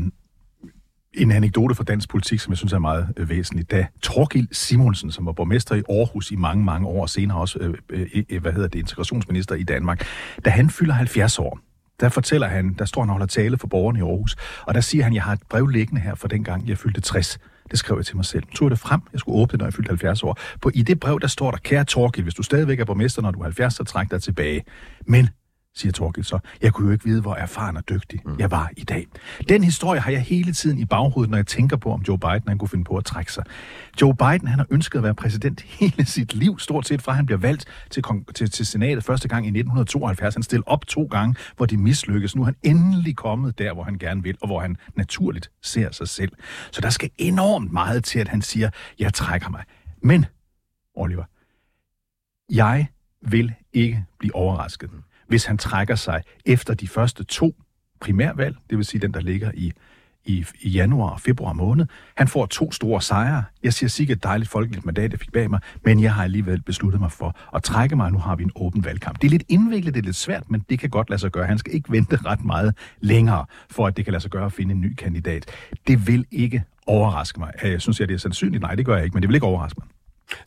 en 1.13 1.31
anekdote 1.31 1.75
fra 1.75 1.83
dansk 1.83 2.09
politik, 2.09 2.39
som 2.39 2.51
jeg 2.51 2.57
synes 2.57 2.73
er 2.73 2.79
meget 2.79 3.13
øh, 3.17 3.29
væsentlig. 3.29 3.71
Da 3.71 3.87
Torgild 4.01 4.47
Simonsen, 4.51 5.11
som 5.11 5.25
var 5.25 5.31
borgmester 5.31 5.75
i 5.75 5.81
Aarhus 5.89 6.31
i 6.31 6.35
mange, 6.35 6.63
mange 6.63 6.87
år, 6.87 7.01
og 7.01 7.09
senere 7.09 7.37
også, 7.37 7.59
øh, 7.59 7.73
øh, 7.89 8.07
øh, 8.13 8.23
øh 8.29 8.41
hvad 8.41 8.51
hedder 8.51 8.67
det, 8.67 8.79
integrationsminister 8.79 9.55
i 9.55 9.63
Danmark, 9.63 10.05
da 10.45 10.49
han 10.49 10.69
fylder 10.69 10.93
70 10.93 11.39
år, 11.39 11.59
der 11.99 12.09
fortæller 12.09 12.47
han, 12.47 12.75
der 12.79 12.85
står 12.85 13.01
han 13.01 13.09
og 13.09 13.13
holder 13.13 13.25
tale 13.25 13.57
for 13.57 13.67
borgerne 13.67 13.99
i 13.99 14.01
Aarhus, 14.01 14.35
og 14.65 14.73
der 14.73 14.81
siger 14.81 15.03
han, 15.03 15.13
jeg 15.13 15.23
har 15.23 15.33
et 15.33 15.41
brev 15.49 15.67
liggende 15.67 16.01
her 16.01 16.15
fra 16.15 16.27
den 16.27 16.43
gang, 16.43 16.67
jeg 16.67 16.77
fyldte 16.77 17.01
60. 17.01 17.39
Det 17.71 17.79
skrev 17.79 17.97
jeg 17.97 18.05
til 18.05 18.15
mig 18.15 18.25
selv. 18.25 18.43
Så 18.51 18.57
tog 18.57 18.71
det 18.71 18.79
frem. 18.79 19.01
Jeg 19.13 19.19
skulle 19.19 19.37
åbne 19.37 19.51
det, 19.51 19.59
når 19.59 19.65
jeg 19.65 19.73
fyldte 19.73 19.89
70 19.89 20.23
år. 20.23 20.39
På, 20.61 20.71
I 20.73 20.81
det 20.81 20.99
brev, 20.99 21.19
der 21.19 21.27
står 21.27 21.51
der, 21.51 21.57
kære 21.57 21.83
Torgild, 21.83 22.25
hvis 22.25 22.33
du 22.33 22.43
stadigvæk 22.43 22.79
er 22.79 22.85
borgmester, 22.85 23.21
når 23.21 23.31
du 23.31 23.39
er 23.39 23.43
70, 23.43 23.73
så 23.73 23.83
træk 23.83 24.11
dig 24.11 24.21
tilbage. 24.21 24.63
Men 25.05 25.29
siger 25.75 25.91
Torgild 25.91 26.25
så. 26.25 26.39
Jeg 26.61 26.73
kunne 26.73 26.87
jo 26.87 26.93
ikke 26.93 27.05
vide, 27.05 27.21
hvor 27.21 27.35
erfaren 27.35 27.77
og 27.77 27.89
dygtig 27.89 28.21
mm. 28.25 28.35
jeg 28.39 28.51
var 28.51 28.71
i 28.77 28.83
dag. 28.83 29.07
Den 29.49 29.63
historie 29.63 29.99
har 29.99 30.11
jeg 30.11 30.21
hele 30.21 30.53
tiden 30.53 30.79
i 30.79 30.85
baghovedet, 30.85 31.31
når 31.31 31.37
jeg 31.37 31.47
tænker 31.47 31.77
på, 31.77 31.91
om 31.91 32.01
Joe 32.01 32.19
Biden 32.19 32.43
han 32.47 32.57
kunne 32.57 32.69
finde 32.69 32.83
på 32.83 32.97
at 32.97 33.05
trække 33.05 33.33
sig. 33.33 33.43
Joe 34.01 34.15
Biden 34.15 34.47
han 34.47 34.59
har 34.59 34.65
ønsket 34.69 34.99
at 34.99 35.03
være 35.03 35.15
præsident 35.15 35.61
hele 35.79 36.05
sit 36.05 36.33
liv, 36.33 36.59
stort 36.59 36.87
set 36.87 37.01
fra 37.01 37.11
han 37.11 37.25
bliver 37.25 37.39
valgt 37.39 37.65
til, 37.89 38.03
til, 38.35 38.51
til 38.51 38.65
senatet 38.65 39.03
første 39.03 39.27
gang 39.27 39.45
i 39.45 39.49
1972. 39.49 40.35
Han 40.35 40.43
stillede 40.43 40.67
op 40.67 40.87
to 40.87 41.03
gange, 41.03 41.35
hvor 41.57 41.65
de 41.65 41.77
mislykkes. 41.77 42.35
Nu 42.35 42.41
er 42.41 42.45
han 42.45 42.55
endelig 42.63 43.15
kommet 43.15 43.57
der, 43.57 43.73
hvor 43.73 43.83
han 43.83 43.97
gerne 43.97 44.23
vil, 44.23 44.37
og 44.41 44.47
hvor 44.47 44.59
han 44.59 44.77
naturligt 44.95 45.51
ser 45.61 45.91
sig 45.91 46.07
selv. 46.07 46.31
Så 46.71 46.81
der 46.81 46.89
skal 46.89 47.09
enormt 47.17 47.71
meget 47.71 48.03
til, 48.03 48.19
at 48.19 48.27
han 48.27 48.41
siger, 48.41 48.69
jeg 48.99 49.13
trækker 49.13 49.49
mig. 49.49 49.63
Men, 50.03 50.25
Oliver, 50.95 51.23
jeg 52.49 52.87
vil 53.21 53.53
ikke 53.73 54.05
blive 54.19 54.35
overrasket 54.35 54.89
hvis 55.29 55.45
han 55.45 55.57
trækker 55.57 55.95
sig 55.95 56.21
efter 56.45 56.73
de 56.73 56.87
første 56.87 57.23
to 57.23 57.55
primærvalg, 58.01 58.55
det 58.69 58.77
vil 58.77 58.85
sige 58.85 59.01
den, 59.01 59.13
der 59.13 59.19
ligger 59.19 59.51
i, 59.53 59.71
i, 60.25 60.45
i 60.61 60.69
januar 60.69 61.09
og 61.09 61.21
februar 61.21 61.53
måned. 61.53 61.85
Han 62.15 62.27
får 62.27 62.45
to 62.45 62.71
store 62.71 63.01
sejre. 63.01 63.43
Jeg 63.63 63.73
siger 63.73 63.89
sikkert 63.89 64.17
et 64.17 64.23
dejligt 64.23 64.49
folkeligt 64.49 64.85
mandat, 64.85 65.11
jeg 65.11 65.19
fik 65.19 65.31
bag 65.31 65.49
mig, 65.49 65.59
men 65.85 66.03
jeg 66.03 66.13
har 66.13 66.23
alligevel 66.23 66.61
besluttet 66.61 67.01
mig 67.01 67.11
for 67.11 67.37
at 67.55 67.63
trække 67.63 67.95
mig. 67.95 68.11
Nu 68.11 68.17
har 68.17 68.35
vi 68.35 68.43
en 68.43 68.51
åben 68.55 68.85
valgkamp. 68.85 69.21
Det 69.21 69.27
er 69.27 69.31
lidt 69.31 69.43
indviklet, 69.49 69.93
det 69.93 69.99
er 69.99 70.05
lidt 70.05 70.15
svært, 70.15 70.51
men 70.51 70.65
det 70.69 70.79
kan 70.79 70.89
godt 70.89 71.09
lade 71.09 71.19
sig 71.19 71.31
gøre. 71.31 71.45
Han 71.45 71.57
skal 71.57 71.73
ikke 71.73 71.91
vente 71.91 72.17
ret 72.25 72.45
meget 72.45 72.75
længere, 73.01 73.45
for 73.69 73.87
at 73.87 73.97
det 73.97 74.05
kan 74.05 74.11
lade 74.11 74.21
sig 74.21 74.31
gøre 74.31 74.45
at 74.45 74.53
finde 74.53 74.73
en 74.73 74.81
ny 74.81 74.93
kandidat. 74.95 75.45
Det 75.87 76.07
vil 76.07 76.25
ikke 76.31 76.63
overraske 76.87 77.39
mig. 77.39 77.53
Jeg 77.63 77.81
synes, 77.81 77.99
jeg, 77.99 78.07
det 78.07 78.13
er 78.13 78.19
sandsynligt. 78.19 78.61
Nej, 78.61 78.75
det 78.75 78.85
gør 78.85 78.95
jeg 78.95 79.03
ikke, 79.05 79.13
men 79.13 79.21
det 79.21 79.27
vil 79.27 79.35
ikke 79.35 79.47
overraske 79.47 79.79
mig. 79.79 79.87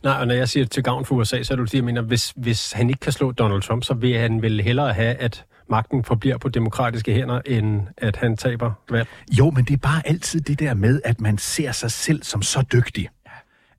Nej, 0.03 0.13
og 0.13 0.27
når 0.27 0.35
jeg 0.35 0.49
siger 0.49 0.65
til 0.65 0.83
gavn 0.83 1.05
for 1.05 1.15
USA, 1.15 1.43
så 1.43 1.53
er 1.53 1.55
det 1.55 1.67
fordi, 1.67 1.77
jeg 1.77 1.83
mener, 1.83 2.01
hvis, 2.01 2.33
hvis 2.35 2.71
han 2.71 2.89
ikke 2.89 2.99
kan 2.99 3.11
slå 3.11 3.31
Donald 3.31 3.61
Trump, 3.61 3.83
så 3.83 3.93
vil 3.93 4.17
han 4.17 4.41
vel 4.41 4.61
hellere 4.61 4.93
have, 4.93 5.15
at 5.15 5.45
magten 5.69 6.03
forbliver 6.03 6.37
på 6.37 6.49
demokratiske 6.49 7.13
hænder, 7.13 7.41
end 7.45 7.81
at 7.97 8.15
han 8.15 8.37
taber 8.37 8.71
valg. 8.89 9.07
Jo, 9.39 9.49
men 9.49 9.65
det 9.65 9.73
er 9.73 9.77
bare 9.77 10.07
altid 10.07 10.41
det 10.41 10.59
der 10.59 10.73
med, 10.73 11.01
at 11.05 11.21
man 11.21 11.37
ser 11.37 11.71
sig 11.71 11.91
selv 11.91 12.23
som 12.23 12.41
så 12.41 12.63
dygtig. 12.73 13.09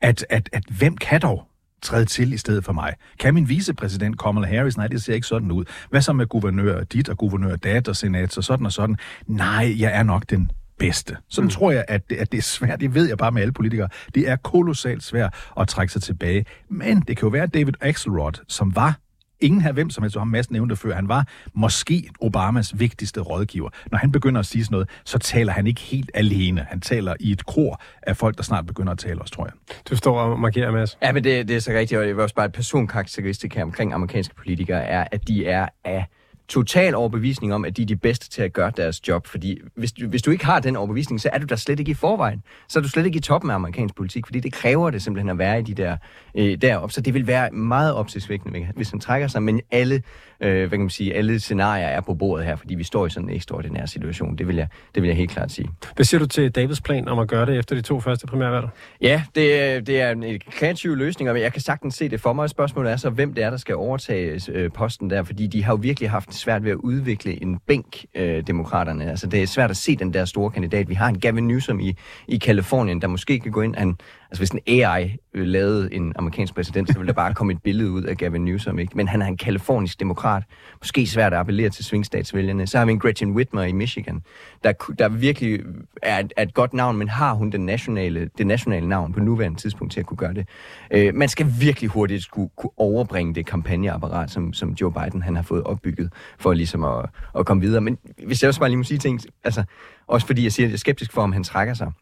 At, 0.01 0.27
at, 0.31 0.49
at 0.53 0.65
hvem 0.79 0.97
kan 0.97 1.21
dog 1.21 1.47
træde 1.83 2.05
til 2.05 2.33
i 2.33 2.37
stedet 2.37 2.65
for 2.65 2.73
mig? 2.73 2.95
Kan 3.19 3.35
min 3.35 3.49
vicepræsident 3.49 4.23
Kamala 4.23 4.47
Harris? 4.47 4.77
Nej, 4.77 4.87
det 4.87 5.03
ser 5.03 5.15
ikke 5.15 5.27
sådan 5.27 5.51
ud. 5.51 5.65
Hvad 5.91 6.01
så 6.01 6.13
med 6.13 6.27
guvernør 6.27 6.85
dit 6.85 7.09
og 7.09 7.19
guvernør 7.19 7.57
dat 7.57 7.89
og 7.89 7.97
senat 7.97 8.39
og 8.39 8.45
sådan 8.45 8.67
og 8.67 8.73
sådan? 8.73 8.97
Nej, 9.27 9.75
jeg 9.79 9.99
er 9.99 10.03
nok 10.03 10.31
den 10.31 10.51
bedste. 10.79 11.17
Sådan 11.29 11.47
mm. 11.47 11.51
tror 11.51 11.71
jeg, 11.71 11.85
at 11.89 12.11
det, 12.11 12.17
at 12.17 12.33
det 12.33 12.39
er 12.39 12.43
svært. 12.43 12.81
Det 12.81 12.95
ved 12.95 13.09
jeg 13.09 13.19
bare 13.19 13.33
med 13.33 13.43
alle 13.43 13.53
politikere. 13.53 13.89
Det 14.15 14.29
er 14.29 14.37
kolossalt 14.37 15.03
svært 15.03 15.35
at 15.61 15.69
trække 15.69 15.93
sig 15.93 16.03
tilbage. 16.03 16.47
Men 16.69 17.01
det 17.01 17.17
kan 17.17 17.27
jo 17.27 17.29
være, 17.29 17.43
at 17.43 17.55
David 17.55 17.75
Axelrod, 17.81 18.45
som 18.49 18.77
var 18.77 18.99
ingen 19.41 19.61
her 19.61 19.73
hvem 19.73 19.91
som 19.91 20.03
helst, 20.03 20.17
har 20.17 20.25
Mads 20.25 20.51
nævnt 20.51 20.71
det 20.71 20.79
før, 20.79 20.95
han 20.95 21.09
var 21.09 21.27
måske 21.55 22.11
Obamas 22.21 22.79
vigtigste 22.79 23.21
rådgiver. 23.21 23.69
Når 23.91 23.99
han 23.99 24.13
begynder 24.13 24.41
at 24.41 24.47
sige 24.47 24.65
sådan 24.65 24.75
noget, 24.75 24.89
så 25.05 25.19
taler 25.19 25.53
han 25.53 25.67
ikke 25.67 25.81
helt 25.81 26.11
alene. 26.15 26.67
Han 26.71 26.81
taler 26.81 27.15
i 27.21 27.33
et 27.33 27.47
kor 27.47 27.83
af 28.03 28.17
folk, 28.17 28.37
der 28.37 28.43
snart 28.43 28.67
begynder 28.67 28.93
at 28.93 28.99
tale 28.99 29.21
også, 29.21 29.35
tror 29.35 29.45
jeg. 29.45 29.53
Du 29.91 29.97
står 29.97 30.21
og 30.21 30.41
markerer, 30.41 30.73
Mads. 30.73 30.99
Ja, 31.03 31.13
men 31.13 31.25
det, 31.25 31.49
det 31.49 31.57
er 31.57 31.61
så 31.61 31.71
rigtigt, 31.71 32.01
og 32.01 32.07
det 32.07 32.19
er 32.19 32.23
også 32.23 32.35
bare 32.35 32.47
et 32.47 32.53
personkarakteristik 32.53 33.55
her 33.55 33.63
omkring 33.63 33.93
amerikanske 33.93 34.35
politikere, 34.35 34.85
er, 34.85 35.05
at 35.13 35.29
de 35.29 35.47
er 35.47 35.69
af 35.85 36.07
total 36.49 36.95
overbevisning 36.95 37.55
om, 37.55 37.65
at 37.65 37.77
de 37.77 37.83
er 37.83 37.87
de 37.87 37.97
bedste 37.97 38.31
til 38.31 38.43
at 38.43 38.53
gøre 38.53 38.73
deres 38.77 39.09
job. 39.09 39.27
Fordi 39.27 39.61
hvis 39.77 39.93
du, 39.93 40.07
hvis 40.07 40.23
du 40.23 40.31
ikke 40.31 40.45
har 40.45 40.61
den 40.61 40.77
overbevisning, 40.77 41.21
så 41.21 41.31
er 41.33 41.39
du 41.39 41.47
der 41.47 41.57
slet 41.57 41.81
ikke 41.81 41.91
i 41.91 41.95
forvejen. 41.95 42.43
Så 42.69 42.79
er 42.79 42.83
du 42.83 42.89
slet 42.89 43.07
ikke 43.07 43.17
i 43.17 43.21
toppen 43.21 43.51
af 43.51 43.55
amerikansk 43.55 43.95
politik, 43.95 44.27
fordi 44.27 44.41
det 44.41 44.53
kræver 44.53 44.91
det 44.91 45.03
simpelthen 45.03 45.29
at 45.29 45.39
være 45.39 45.59
i 45.59 45.63
de 45.63 45.75
der 45.75 45.97
øh, 46.37 46.59
derop. 46.63 46.93
Så 46.93 47.01
det 47.01 47.15
vil 47.15 47.27
være 47.27 47.51
meget 47.51 47.95
opsigtsvækkende, 47.95 48.69
hvis 48.77 48.91
han 48.91 49.01
trækker 49.01 49.29
sig. 49.29 49.43
Men 49.43 49.61
alle, 49.71 50.03
øh, 50.45 50.59
hvad 50.59 50.69
kan 50.69 50.81
man 50.81 50.91
sige, 50.91 51.15
alle 51.15 51.41
scenarier 51.41 51.87
er 51.87 52.01
på 52.01 52.15
bordet 52.15 52.47
her, 52.47 52.57
fordi 52.57 52.75
vi 52.75 52.85
står 52.85 53.07
i 53.07 53.11
sådan 53.11 53.29
en 53.29 53.35
ekstraordinær 53.35 53.87
situation. 53.87 54.37
Det 54.37 54.49
vil 54.49 54.57
jeg, 54.57 54.69
det 54.95 55.03
vil 55.03 55.09
jeg 55.09 55.17
helt 55.17 55.31
klart 55.31 55.53
sige. 55.53 55.69
Hvad 55.95 56.05
siger 56.05 56.19
du 56.19 56.27
til 56.27 56.51
Davids 56.51 56.81
plan 56.81 57.09
om 57.09 57.19
at 57.19 57.29
gøre 57.29 57.47
det 57.47 57.59
efter 57.59 57.77
de 57.77 57.83
to 57.83 58.01
første 58.01 58.27
primærvalg? 58.27 58.67
Ja, 59.01 59.23
det, 59.35 59.87
det 59.87 60.01
er 60.01 60.11
en 60.11 60.41
kreativ 60.51 60.97
løsning, 60.97 61.31
og 61.31 61.41
jeg 61.41 61.53
kan 61.53 61.61
sagtens 61.61 61.95
se 61.95 62.09
det 62.09 62.21
for 62.21 62.33
mig. 62.33 62.51
Spørgsmålet 62.51 62.93
er 62.93 62.97
så, 62.97 63.11
hvem 63.11 63.35
det 63.35 63.45
er, 63.45 63.51
der 63.51 63.57
skal 63.57 63.75
overtage 63.75 64.41
øh, 64.53 64.71
posten 64.71 65.11
der, 65.11 65.23
fordi 65.23 65.47
de 65.47 65.65
har 65.65 65.73
jo 65.73 65.79
virkelig 65.83 66.11
haft 66.11 66.35
svært 66.35 66.65
ved 66.65 66.71
at 66.71 66.77
udvikle 66.77 67.43
en 67.43 67.59
bænk, 67.67 68.05
øh, 68.15 68.47
demokraterne. 68.47 69.11
Altså, 69.11 69.27
det 69.27 69.43
er 69.43 69.47
svært 69.47 69.71
at 69.71 69.77
se 69.77 69.97
den 69.97 70.15
der 70.15 70.25
store 70.25 70.51
kandidat. 70.51 70.89
Vi 70.89 70.95
har 70.95 71.09
en 71.09 71.21
Gavin 71.21 71.49
Newsom 71.49 71.81
i, 71.81 71.97
i 72.29 72.37
Kalifornien, 72.37 73.01
der 73.01 73.09
måske 73.09 73.41
kan 73.41 73.53
gå 73.53 73.61
ind. 73.61 73.75
Han, 73.77 73.97
altså, 74.35 74.41
hvis 74.41 74.63
en 74.67 74.83
AI 74.83 75.17
øh, 75.35 75.47
lavede 75.47 75.95
en 75.95 76.13
amerikansk 76.17 76.55
præsident, 76.55 76.89
så 76.89 76.99
ville 76.99 77.07
der 77.07 77.13
bare 77.13 77.35
komme 77.35 77.53
et 77.53 77.63
billede 77.63 77.91
ud 77.91 78.03
af 78.03 78.17
Gavin 78.17 78.45
Newsom. 78.45 78.79
Ikke? 78.79 78.97
Men 78.97 79.09
han 79.09 79.23
er 79.23 79.27
en 79.27 79.37
kalifornisk 79.37 80.01
demokrat. 80.01 80.43
Måske 80.81 81.07
svært 81.07 81.33
at 81.33 81.39
appellere 81.39 81.71
til 81.71 81.85
svingstatsvælgerne. 81.85 82.67
Så 82.67 82.79
har 82.79 82.85
vi 82.85 82.93
en 82.93 82.99
Gretchen 82.99 83.31
Whitmer 83.31 83.63
i 83.63 83.73
Michigan, 83.73 84.23
der, 84.65 84.73
der 84.99 85.09
virkelig 85.09 85.61
er 86.03 86.19
et, 86.19 86.33
er 86.37 86.43
et 86.43 86.55
godt 86.55 86.75
navn, 86.75 86.97
men 86.97 87.09
har 87.09 87.35
hun 87.35 87.51
den 87.51 87.67
nationale, 87.67 88.31
det 88.39 88.47
nationale 88.47 88.89
navn 88.89 89.13
på 89.13 89.21
nuværende 89.21 89.61
tidspunkt 89.61 89.93
til 89.93 90.01
at 90.01 90.07
kunne 90.07 90.17
gøre 90.17 90.35
det. 90.35 90.49
Øh, 90.91 91.15
man 91.15 91.29
skal 91.29 91.47
virkelig 91.61 91.91
hurtigt 91.91 92.23
skulle 92.23 92.51
kunne 92.57 92.71
overbringe 92.77 93.35
det 93.35 93.47
kampagneapparat, 93.47 94.31
som, 94.31 94.53
som 94.53 94.71
Joe 94.71 94.93
Biden 94.93 95.23
han 95.23 95.37
har 95.37 95.43
fået 95.43 95.63
opbygget, 95.63 96.13
for 96.39 96.53
ligesom 96.53 96.85
at, 96.85 97.07
at 97.39 97.47
komme 97.47 97.61
videre. 97.61 97.81
Men 97.81 97.99
hvis 98.27 98.43
jeg 98.43 98.49
også 98.49 98.61
bare 98.61 98.69
lige 98.69 98.79
må 98.79 98.85
sige 98.85 98.99
ting, 98.99 99.21
altså, 99.45 99.65
også 100.07 100.27
fordi 100.27 100.45
jeg 100.45 100.53
siger, 100.53 100.67
at 100.67 100.71
jeg 100.71 100.75
er 100.75 100.79
skeptisk 100.79 101.13
for, 101.13 101.23
om 101.23 101.33
han 101.33 101.45
trækker 101.45 101.75
sig 101.75 101.93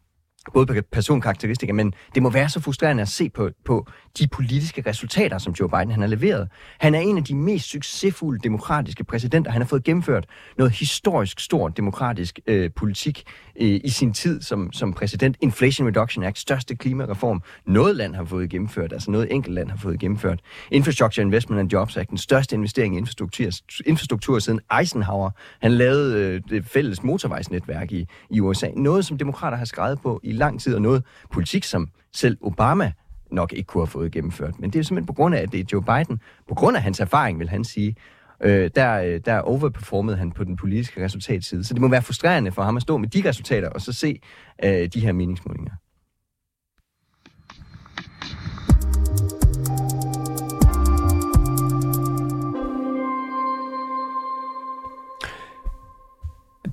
både 0.54 0.66
på 0.66 0.74
personkarakteristika, 0.92 1.72
men 1.72 1.94
det 2.14 2.22
må 2.22 2.30
være 2.30 2.48
så 2.48 2.60
frustrerende 2.60 3.02
at 3.02 3.08
se 3.08 3.30
på, 3.30 3.50
på 3.64 3.86
de 4.18 4.28
politiske 4.28 4.82
resultater, 4.86 5.38
som 5.38 5.52
Joe 5.52 5.68
Biden 5.68 5.90
han 5.90 6.00
har 6.00 6.08
leveret. 6.08 6.48
Han 6.78 6.94
er 6.94 7.00
en 7.00 7.16
af 7.16 7.24
de 7.24 7.34
mest 7.34 7.68
succesfulde 7.68 8.40
demokratiske 8.40 9.04
præsidenter. 9.04 9.50
Han 9.50 9.62
har 9.62 9.66
fået 9.66 9.84
gennemført 9.84 10.26
noget 10.58 10.72
historisk 10.72 11.40
stort 11.40 11.76
demokratisk 11.76 12.40
øh, 12.46 12.70
politik 12.76 13.22
øh, 13.60 13.80
i 13.84 13.88
sin 13.88 14.12
tid 14.12 14.42
som, 14.42 14.72
som 14.72 14.92
præsident. 14.92 15.36
Inflation 15.40 15.88
Reduction 15.88 16.24
Act, 16.24 16.38
største 16.38 16.76
klimareform, 16.76 17.42
noget 17.66 17.96
land 17.96 18.14
har 18.14 18.24
fået 18.24 18.50
gennemført, 18.50 18.92
altså 18.92 19.10
noget 19.10 19.32
enkelt 19.32 19.54
land 19.54 19.70
har 19.70 19.76
fået 19.76 19.98
gennemført. 19.98 20.40
Infrastructure 20.70 21.22
Investment 21.22 21.60
and 21.60 21.72
Jobs 21.72 21.96
Act, 21.96 22.10
den 22.10 22.18
største 22.18 22.56
investering 22.56 22.94
i 22.94 22.98
infrastruktur, 22.98 23.50
infrastruktur 23.86 24.38
siden 24.38 24.60
Eisenhower. 24.78 25.30
Han 25.60 25.72
lavede 25.72 26.18
øh, 26.18 26.42
det 26.50 26.64
fælles 26.64 27.02
motorvejsnetværk 27.02 27.92
i, 27.92 28.06
i 28.30 28.40
USA. 28.40 28.68
Noget, 28.76 29.04
som 29.04 29.18
demokrater 29.18 29.56
har 29.56 29.64
skrevet 29.64 30.00
på 30.00 30.20
i 30.22 30.31
lang 30.34 30.60
tid, 30.60 30.74
og 30.74 30.82
noget 30.82 31.04
politik, 31.30 31.64
som 31.64 31.88
selv 32.12 32.38
Obama 32.40 32.92
nok 33.30 33.52
ikke 33.52 33.66
kunne 33.66 33.80
have 33.80 33.86
fået 33.86 34.12
gennemført. 34.12 34.60
Men 34.60 34.70
det 34.70 34.78
er 34.78 34.82
simpelthen 34.82 35.06
på 35.06 35.12
grund 35.12 35.34
af, 35.34 35.42
at 35.42 35.52
det 35.52 35.60
er 35.60 35.64
Joe 35.72 35.82
Biden, 35.82 36.20
på 36.48 36.54
grund 36.54 36.76
af 36.76 36.82
hans 36.82 37.00
erfaring, 37.00 37.38
vil 37.38 37.48
han 37.48 37.64
sige, 37.64 37.96
øh, 38.40 38.70
der, 38.74 39.02
øh, 39.02 39.20
der 39.24 39.38
overperformede 39.38 40.16
han 40.16 40.32
på 40.32 40.44
den 40.44 40.56
politiske 40.56 41.04
resultatside. 41.04 41.64
Så 41.64 41.74
det 41.74 41.80
må 41.80 41.88
være 41.88 42.02
frustrerende 42.02 42.52
for 42.52 42.62
ham 42.62 42.76
at 42.76 42.82
stå 42.82 42.96
med 42.96 43.08
de 43.08 43.28
resultater, 43.28 43.68
og 43.68 43.80
så 43.80 43.92
se 43.92 44.20
øh, 44.64 44.88
de 44.94 45.00
her 45.00 45.12
meningsmålinger. 45.12 45.72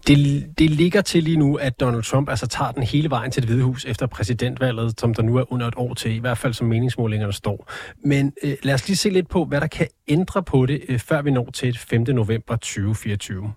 Det, 0.10 0.46
det 0.58 0.70
ligger 0.70 1.02
til 1.02 1.24
lige 1.24 1.38
nu, 1.38 1.56
at 1.56 1.80
Donald 1.80 2.04
Trump 2.04 2.30
altså 2.30 2.48
tager 2.48 2.72
den 2.72 2.84
hele 2.84 3.10
vejen 3.10 3.32
til 3.32 3.42
det 3.44 3.50
hvide 3.50 3.64
hus 3.64 3.86
efter 3.86 4.08
præsidentvalget, 4.08 5.00
som 5.00 5.14
der 5.14 5.24
nu 5.24 5.38
er 5.38 5.54
under 5.54 5.68
et 5.68 5.74
år 5.78 5.94
til, 5.94 6.16
i 6.16 6.20
hvert 6.20 6.38
fald 6.38 6.54
som 6.54 6.68
meningsmålingerne 6.68 7.34
står. 7.34 7.72
Men 8.06 8.34
øh, 8.44 8.58
lad 8.64 8.74
os 8.74 8.88
lige 8.88 8.98
se 8.98 9.10
lidt 9.10 9.30
på, 9.30 9.46
hvad 9.46 9.62
der 9.62 9.68
kan 9.68 9.88
ændre 10.08 10.44
på 10.44 10.66
det, 10.66 10.82
øh, 10.88 11.00
før 11.00 11.22
vi 11.22 11.32
når 11.32 11.50
til 11.52 11.78
5. 11.78 12.02
november 12.02 12.56
2024. 12.56 13.54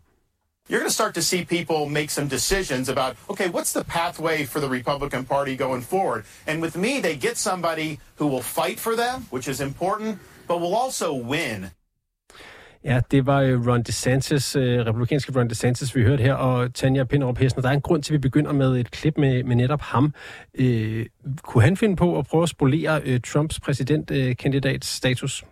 you're 0.68 0.78
going 0.78 0.88
to 0.88 0.94
start 0.94 1.14
to 1.14 1.22
see 1.22 1.44
people 1.44 1.86
make 1.86 2.10
some 2.10 2.28
decisions 2.28 2.88
about, 2.88 3.16
okay, 3.28 3.48
what's 3.48 3.72
the 3.72 3.84
pathway 3.84 4.46
for 4.46 4.60
the 4.60 4.68
Republican 4.68 5.24
Party 5.24 5.56
going 5.56 5.82
forward? 5.82 6.24
And 6.46 6.62
with 6.62 6.76
me, 6.76 7.00
they 7.00 7.16
get 7.16 7.36
somebody 7.36 7.98
who 8.18 8.26
will 8.26 8.42
fight 8.42 8.78
for 8.80 8.94
them, 8.96 9.26
which 9.30 9.48
is 9.48 9.60
important, 9.60 10.18
but 10.48 10.60
will 10.60 10.74
also 10.74 11.12
win. 11.14 11.70
Ja, 12.84 13.00
det 13.10 13.26
var 13.26 13.40
øh, 13.40 13.66
Ron 13.66 13.82
DeSantis, 13.82 14.56
øh, 14.56 14.86
republikanske 14.86 15.32
Ron 15.36 15.48
DeSantis, 15.48 15.96
vi 15.96 16.02
hørte 16.02 16.22
her, 16.22 16.34
og 16.34 16.74
Tanja 16.74 17.04
Pinderup 17.04 17.38
Hessen. 17.38 17.62
Der 17.62 17.68
er 17.68 17.72
en 17.72 17.80
grund 17.80 18.02
til, 18.02 18.12
at 18.12 18.12
vi 18.12 18.18
begynder 18.18 18.52
med 18.52 18.76
et 18.76 18.90
klip 18.90 19.18
med, 19.18 19.44
med 19.44 19.56
netop 19.56 19.80
ham. 19.80 20.14
Øh, 20.54 21.06
kunne 21.42 21.64
han 21.64 21.76
finde 21.76 21.96
på 21.96 22.18
at 22.18 22.26
prøve 22.26 22.42
at 22.42 22.48
spolere 22.48 23.00
øh, 23.04 23.20
Trumps 23.20 23.60
præsidentkandidats 23.60 24.88
status? 24.88 25.44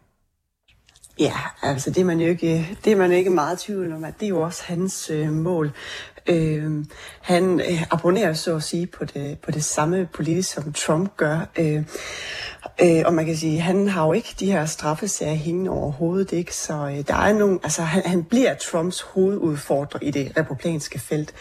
Ja, 1.20 1.32
altså 1.62 1.90
det 1.90 2.00
er 2.00 2.04
man 2.04 2.20
jo 2.20 2.26
ikke, 2.26 2.68
det 2.84 2.92
er 2.92 2.96
man 2.96 3.12
ikke 3.12 3.30
meget 3.30 3.58
tvivl 3.58 3.92
om, 3.92 4.04
at 4.04 4.14
det 4.20 4.26
er 4.26 4.28
jo 4.28 4.40
også 4.40 4.62
hans 4.64 5.10
øh, 5.10 5.32
mål. 5.32 5.72
Øh, 6.30 6.84
han 7.20 7.60
øh, 7.60 7.82
abonnerer 7.90 8.32
så 8.32 8.56
at 8.56 8.62
sige 8.62 8.86
på 8.86 9.04
det, 9.04 9.38
på 9.38 9.50
det 9.50 9.64
samme 9.64 10.08
politisk, 10.12 10.52
som 10.52 10.72
Trump 10.72 11.16
gør. 11.16 11.48
Øh, 11.58 11.82
øh, 12.82 13.02
og 13.04 13.14
man 13.14 13.26
kan 13.26 13.36
sige, 13.36 13.60
han 13.60 13.88
har 13.88 14.06
jo 14.06 14.12
ikke 14.12 14.34
de 14.40 14.52
her 14.52 14.66
straffesager 14.66 15.34
hængende 15.34 15.70
overhovedet, 15.70 16.32
ikke? 16.32 16.54
Så 16.54 16.72
øh, 16.72 17.04
der 17.08 17.14
er 17.14 17.32
nogen, 17.32 17.60
altså 17.62 17.82
han, 17.82 18.02
han 18.06 18.24
bliver 18.24 18.54
Trumps 18.54 19.00
hovedudfordrer 19.00 20.00
i 20.02 20.10
det 20.10 20.32
republikanske 20.36 20.98
felt. 20.98 21.34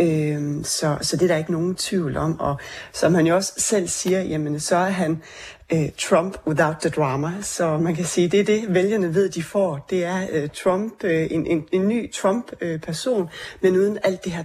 Øh, 0.00 0.64
så, 0.64 0.98
så 1.00 1.16
det 1.16 1.22
er 1.22 1.28
der 1.28 1.36
ikke 1.36 1.52
nogen 1.52 1.74
tvivl 1.74 2.16
om. 2.16 2.40
Og 2.40 2.60
som 2.92 3.14
han 3.14 3.26
jo 3.26 3.34
også 3.34 3.52
selv 3.56 3.88
siger, 3.88 4.22
jamen 4.22 4.60
så 4.60 4.76
er 4.76 4.90
han 4.90 5.22
øh, 5.72 5.88
Trump 5.98 6.36
without 6.46 6.76
the 6.80 6.90
drama. 6.90 7.32
Så 7.42 7.78
man 7.78 7.94
kan 7.94 8.04
sige, 8.04 8.28
det 8.28 8.40
er 8.40 8.44
det, 8.44 8.74
vælgerne 8.74 9.14
ved, 9.14 9.28
de 9.28 9.42
får. 9.42 9.86
Det 9.90 10.04
er 10.04 10.26
øh, 10.32 10.48
Trump, 10.64 11.04
øh, 11.04 11.26
en, 11.30 11.46
en, 11.46 11.64
en 11.72 11.88
ny 11.88 12.12
Trump-person, 12.12 13.22
øh, 13.22 13.28
men 13.60 13.76
uden 13.76 13.98
alt 14.04 14.24
det 14.24 14.32
her 14.32 14.44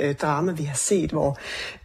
øh, 0.00 0.14
drama, 0.14 0.52
vi 0.52 0.64
har 0.64 0.76
set, 0.76 1.10
hvor 1.10 1.38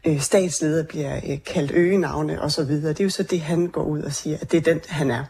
øh, 0.08 0.20
statsledere 0.20 0.86
bliver 0.86 1.16
øh, 1.16 1.38
kaldt 1.54 1.72
øgenavne 1.72 2.42
og 2.42 2.52
så 2.52 2.66
videre. 2.66 2.90
Det 2.90 3.00
er 3.00 3.04
jo 3.04 3.10
så 3.10 3.24
det, 3.24 3.42
han 3.42 3.68
går 3.68 3.84
ud 3.84 4.02
og 4.02 4.14
siger, 4.14 4.38
at 4.42 4.52
det 4.52 4.58
er 4.58 4.74
den, 4.74 4.82
han 4.90 5.12
er. 5.12 5.24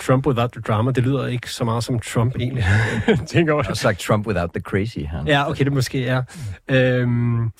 Trump 0.00 0.26
without 0.26 0.52
the 0.52 0.60
drama, 0.60 0.90
det 0.90 1.02
lyder 1.02 1.26
ikke 1.26 1.50
så 1.50 1.64
meget 1.64 1.84
som 1.84 1.98
Trump 1.98 2.36
egentlig. 2.36 2.64
Tænker 3.26 3.52
over 3.52 3.62
det. 3.62 3.70
Og 3.70 3.76
sagt 3.76 3.98
Trump 3.98 4.26
without 4.26 4.50
the 4.50 4.60
crazy. 4.60 4.98
Han. 4.98 5.26
Ja, 5.26 5.50
okay, 5.50 5.64
det 5.64 5.72
måske 5.72 6.06
er. 6.06 6.22
Øhm, 6.68 7.50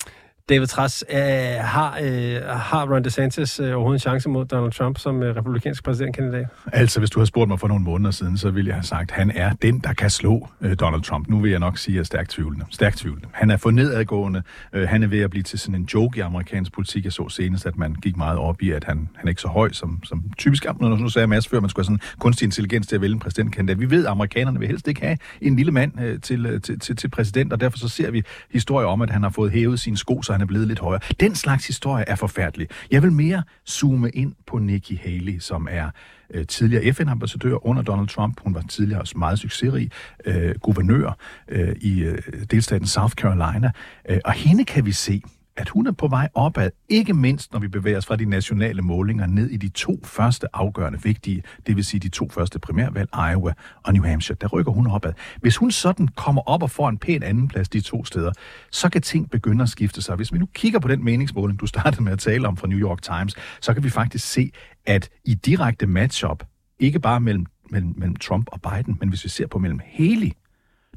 David 0.49 0.67
Træs, 0.67 1.03
øh, 1.09 1.17
har, 1.59 1.99
øh, 2.01 2.41
har 2.45 2.93
Ron 2.93 3.03
DeSantis 3.03 3.59
øh, 3.59 3.65
overhovedet 3.65 3.95
en 3.95 3.99
chance 3.99 4.29
mod 4.29 4.45
Donald 4.45 4.71
Trump 4.71 4.97
som 4.97 5.23
øh, 5.23 5.35
republikansk 5.35 5.83
præsidentkandidat? 5.83 6.45
Altså, 6.73 6.99
hvis 6.99 7.09
du 7.09 7.19
har 7.19 7.25
spurgt 7.25 7.47
mig 7.47 7.59
for 7.59 7.67
nogle 7.67 7.83
måneder 7.83 8.11
siden, 8.11 8.37
så 8.37 8.49
ville 8.49 8.67
jeg 8.67 8.75
have 8.75 8.83
sagt, 8.83 9.11
at 9.11 9.17
han 9.17 9.31
er 9.31 9.53
den, 9.53 9.79
der 9.79 9.93
kan 9.93 10.09
slå 10.09 10.49
øh, 10.61 10.75
Donald 10.79 11.01
Trump. 11.01 11.27
Nu 11.27 11.39
vil 11.39 11.51
jeg 11.51 11.59
nok 11.59 11.77
sige, 11.77 11.93
at 11.93 11.95
jeg 11.95 11.99
er 11.99 12.03
stærkt 12.03 12.29
tvivlende. 12.29 12.65
Stærkt 12.69 12.97
tvivlende. 12.97 13.27
Han 13.31 13.51
er 13.51 13.57
for 13.57 13.71
nedadgående. 13.71 14.43
Øh, 14.73 14.89
han 14.89 15.03
er 15.03 15.07
ved 15.07 15.19
at 15.19 15.29
blive 15.29 15.43
til 15.43 15.59
sådan 15.59 15.75
en 15.75 15.89
joke 15.93 16.17
i 16.17 16.21
amerikansk 16.21 16.73
politik. 16.73 17.03
Jeg 17.03 17.13
så 17.13 17.29
senest, 17.29 17.65
at 17.65 17.77
man 17.77 17.95
gik 17.95 18.17
meget 18.17 18.37
op 18.37 18.61
i, 18.61 18.71
at 18.71 18.83
han, 18.83 19.09
han 19.15 19.27
er 19.27 19.29
ikke 19.29 19.41
så 19.41 19.47
høj 19.47 19.71
som, 19.71 20.03
som 20.03 20.23
typisk. 20.37 20.65
Nu, 20.79 20.87
nu 20.95 21.09
sagde 21.09 21.23
jeg 21.23 21.29
masse 21.29 21.49
før, 21.49 21.59
man 21.59 21.69
skulle 21.69 21.87
have 21.87 21.97
sådan 21.99 22.15
kunstig 22.19 22.45
intelligens 22.45 22.87
til 22.87 22.95
at 22.95 23.01
vælge 23.01 23.13
en 23.13 23.19
præsidentkandidat. 23.19 23.79
Vi 23.79 23.89
ved, 23.89 24.05
at 24.05 24.11
amerikanerne 24.11 24.59
vil 24.59 24.67
helst 24.67 24.87
ikke 24.87 25.01
have 25.01 25.17
en 25.41 25.55
lille 25.55 25.71
mand 25.71 26.01
øh, 26.01 26.21
til, 26.21 26.45
øh, 26.45 26.61
til, 26.61 26.79
til, 26.79 26.95
til 26.95 27.07
præsident, 27.07 27.53
og 27.53 27.61
derfor 27.61 27.77
så 27.77 27.87
ser 27.87 28.11
vi 28.11 28.23
historier 28.51 28.87
om, 28.87 29.01
at 29.01 29.09
han 29.09 29.23
har 29.23 29.29
fået 29.29 29.51
hævet 29.51 29.79
sine 29.79 29.97
sko, 29.97 30.21
så 30.21 30.38
han 30.39 30.43
er 30.43 30.47
blevet 30.47 30.67
lidt 30.67 30.79
højere. 30.79 31.01
Den 31.19 31.35
slags 31.35 31.67
historie 31.67 32.05
er 32.07 32.15
forfærdelig. 32.15 32.67
Jeg 32.91 33.03
vil 33.03 33.11
mere 33.11 33.43
zoome 33.69 34.09
ind 34.09 34.33
på 34.47 34.57
Nikki 34.57 34.95
Haley, 35.03 35.39
som 35.39 35.67
er 35.71 35.89
øh, 36.33 36.47
tidligere 36.47 36.93
FN-ambassadør 36.93 37.67
under 37.67 37.81
Donald 37.81 38.07
Trump. 38.07 38.39
Hun 38.43 38.55
var 38.55 38.61
tidligere 38.61 39.01
også 39.01 39.17
meget 39.17 39.39
succesrig 39.39 39.91
øh, 40.25 40.55
guvernør 40.55 41.17
øh, 41.47 41.75
i 41.81 42.03
øh, 42.03 42.17
delstaten 42.51 42.87
South 42.87 43.13
Carolina. 43.13 43.71
Øh, 44.09 44.17
og 44.25 44.31
hende 44.31 44.65
kan 44.65 44.85
vi 44.85 44.91
se 44.91 45.21
at 45.59 45.69
hun 45.69 45.87
er 45.87 45.91
på 45.91 46.07
vej 46.07 46.29
opad, 46.33 46.69
ikke 46.89 47.13
mindst 47.13 47.53
når 47.53 47.59
vi 47.59 47.67
bevæger 47.67 47.97
os 47.97 48.05
fra 48.05 48.15
de 48.15 48.25
nationale 48.25 48.81
målinger 48.81 49.25
ned 49.25 49.49
i 49.49 49.57
de 49.57 49.69
to 49.69 49.99
første 50.03 50.47
afgørende 50.53 51.03
vigtige, 51.03 51.43
det 51.67 51.75
vil 51.75 51.85
sige 51.85 51.99
de 51.99 52.09
to 52.09 52.29
første 52.29 52.59
primærvalg, 52.59 53.09
Iowa 53.31 53.53
og 53.83 53.93
New 53.93 54.03
Hampshire. 54.03 54.37
Der 54.41 54.47
rykker 54.47 54.71
hun 54.71 54.87
opad. 54.87 55.13
Hvis 55.41 55.57
hun 55.57 55.71
sådan 55.71 56.07
kommer 56.07 56.41
op 56.41 56.63
og 56.63 56.71
får 56.71 56.89
en 56.89 56.97
pæn 56.97 57.23
anden 57.23 57.47
plads 57.47 57.69
de 57.69 57.81
to 57.81 58.05
steder, 58.05 58.31
så 58.71 58.89
kan 58.89 59.01
ting 59.01 59.29
begynde 59.29 59.63
at 59.63 59.69
skifte 59.69 60.01
sig. 60.01 60.15
Hvis 60.15 60.33
vi 60.33 60.37
nu 60.37 60.45
kigger 60.45 60.79
på 60.79 60.87
den 60.87 61.03
meningsmåling, 61.03 61.59
du 61.59 61.65
startede 61.65 62.03
med 62.03 62.11
at 62.11 62.19
tale 62.19 62.47
om 62.47 62.57
fra 62.57 62.67
New 62.67 62.79
York 62.79 63.01
Times, 63.01 63.35
så 63.61 63.73
kan 63.73 63.83
vi 63.83 63.89
faktisk 63.89 64.31
se, 64.31 64.51
at 64.85 65.09
i 65.25 65.33
direkte 65.33 65.87
matchup, 65.87 66.43
ikke 66.79 66.99
bare 66.99 67.19
mellem, 67.19 67.45
mellem, 67.69 67.93
mellem 67.97 68.15
Trump 68.15 68.47
og 68.51 68.61
Biden, 68.61 68.97
men 68.99 69.09
hvis 69.09 69.23
vi 69.23 69.29
ser 69.29 69.47
på 69.47 69.59
mellem 69.59 69.79
Haley 69.97 70.31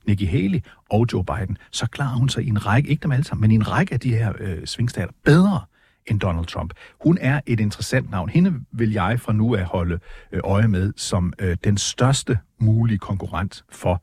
Nikki 0.07 0.25
Haley 0.25 0.61
og 0.91 1.07
Joe 1.13 1.25
Biden, 1.25 1.59
så 1.71 1.87
klarer 1.87 2.17
hun 2.17 2.29
sig 2.29 2.45
i 2.45 2.49
en 2.49 2.67
række, 2.67 2.91
ikke 2.91 3.03
dem 3.03 3.13
alle 3.13 3.25
sammen, 3.25 3.41
men 3.41 3.51
i 3.51 3.55
en 3.55 3.71
række 3.71 3.95
af 3.95 4.01
de 4.01 4.11
her 4.11 4.33
øh, 4.41 4.67
svingstater 4.67 5.13
bedre 5.25 5.61
end 6.07 6.21
Donald 6.21 6.47
Trump. 6.47 6.75
Hun 7.01 7.19
er 7.21 7.41
et 7.47 7.61
interessant 7.61 8.11
navn. 8.11 8.29
Hende 8.29 8.55
vil 8.73 8.93
jeg 8.93 9.21
fra 9.21 9.33
nu 9.33 9.55
af 9.55 9.65
holde 9.65 9.99
øh, 10.33 10.41
øje 10.45 10.69
med 10.69 10.93
som 10.97 11.33
øh, 11.39 11.57
den 11.65 11.77
største 11.77 12.39
mulige 12.59 12.99
konkurrent 12.99 13.65
for 13.71 14.03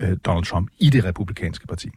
øh, 0.00 0.16
Donald 0.24 0.44
Trump 0.44 0.70
i 0.78 0.90
det 0.90 1.04
republikanske 1.04 1.66
parti. 1.66 1.90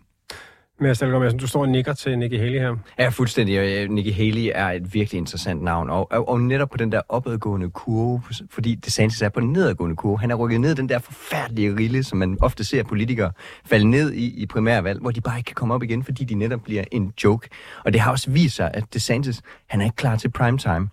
Mads 0.80 1.00
Dahlgaard 1.00 1.38
du 1.38 1.48
står 1.48 1.62
og 1.62 1.70
nikker 1.70 1.94
til 1.94 2.20
Nikki 2.20 2.38
Haley 2.38 2.60
her. 2.60 2.76
Ja, 3.00 3.10
fuldstændig. 3.10 3.58
Øh, 3.58 3.90
Nikki 3.90 4.12
Haley 4.12 4.52
er 4.56 4.68
et 4.68 4.94
virkelig 4.94 5.18
interessant 5.18 5.62
navn, 5.62 5.90
og, 5.90 6.12
og, 6.12 6.30
og 6.30 6.42
netop 6.42 6.70
på 6.70 6.78
den 6.78 6.92
der 6.92 7.02
opadgående 7.10 7.70
kurve, 7.70 8.22
fordi 8.50 8.76
DeSantis 8.76 9.22
er 9.22 9.30
på 9.30 9.40
den 9.40 9.52
nedadgående 9.52 9.96
kurve. 9.96 10.20
Han 10.20 10.32
er 10.32 10.36
rykket 10.36 10.62
ned 10.62 10.76
den 10.76 10.90
der 10.90 11.00
forfærdelige 11.00 11.76
rille, 11.76 12.04
som 12.04 12.18
man 12.18 12.38
ofte 12.42 12.64
ser 12.64 12.84
politikere 12.84 13.32
falde 13.66 13.90
ned 13.90 14.14
i 14.14 14.42
i 14.42 14.46
primærvalg, 14.46 15.02
hvor 15.02 15.12
de 15.12 15.22
bare 15.22 15.38
ikke 15.38 15.48
kan 15.48 15.56
komme 15.56 15.74
op 15.74 15.84
igen, 15.84 16.04
fordi 16.04 16.24
de 16.24 16.36
netop 16.36 16.62
bliver 16.64 16.84
en 16.92 17.14
joke. 17.24 17.50
Og 17.86 17.94
det 17.94 18.02
har 18.02 18.12
også 18.12 18.32
vist 18.32 18.56
sig, 18.56 18.72
at 18.74 18.94
DeSantis, 18.94 19.42
han 19.70 19.82
er 19.82 19.86
ikke 19.86 19.96
klar 19.96 20.16
til 20.16 20.32
primetime. 20.32 20.90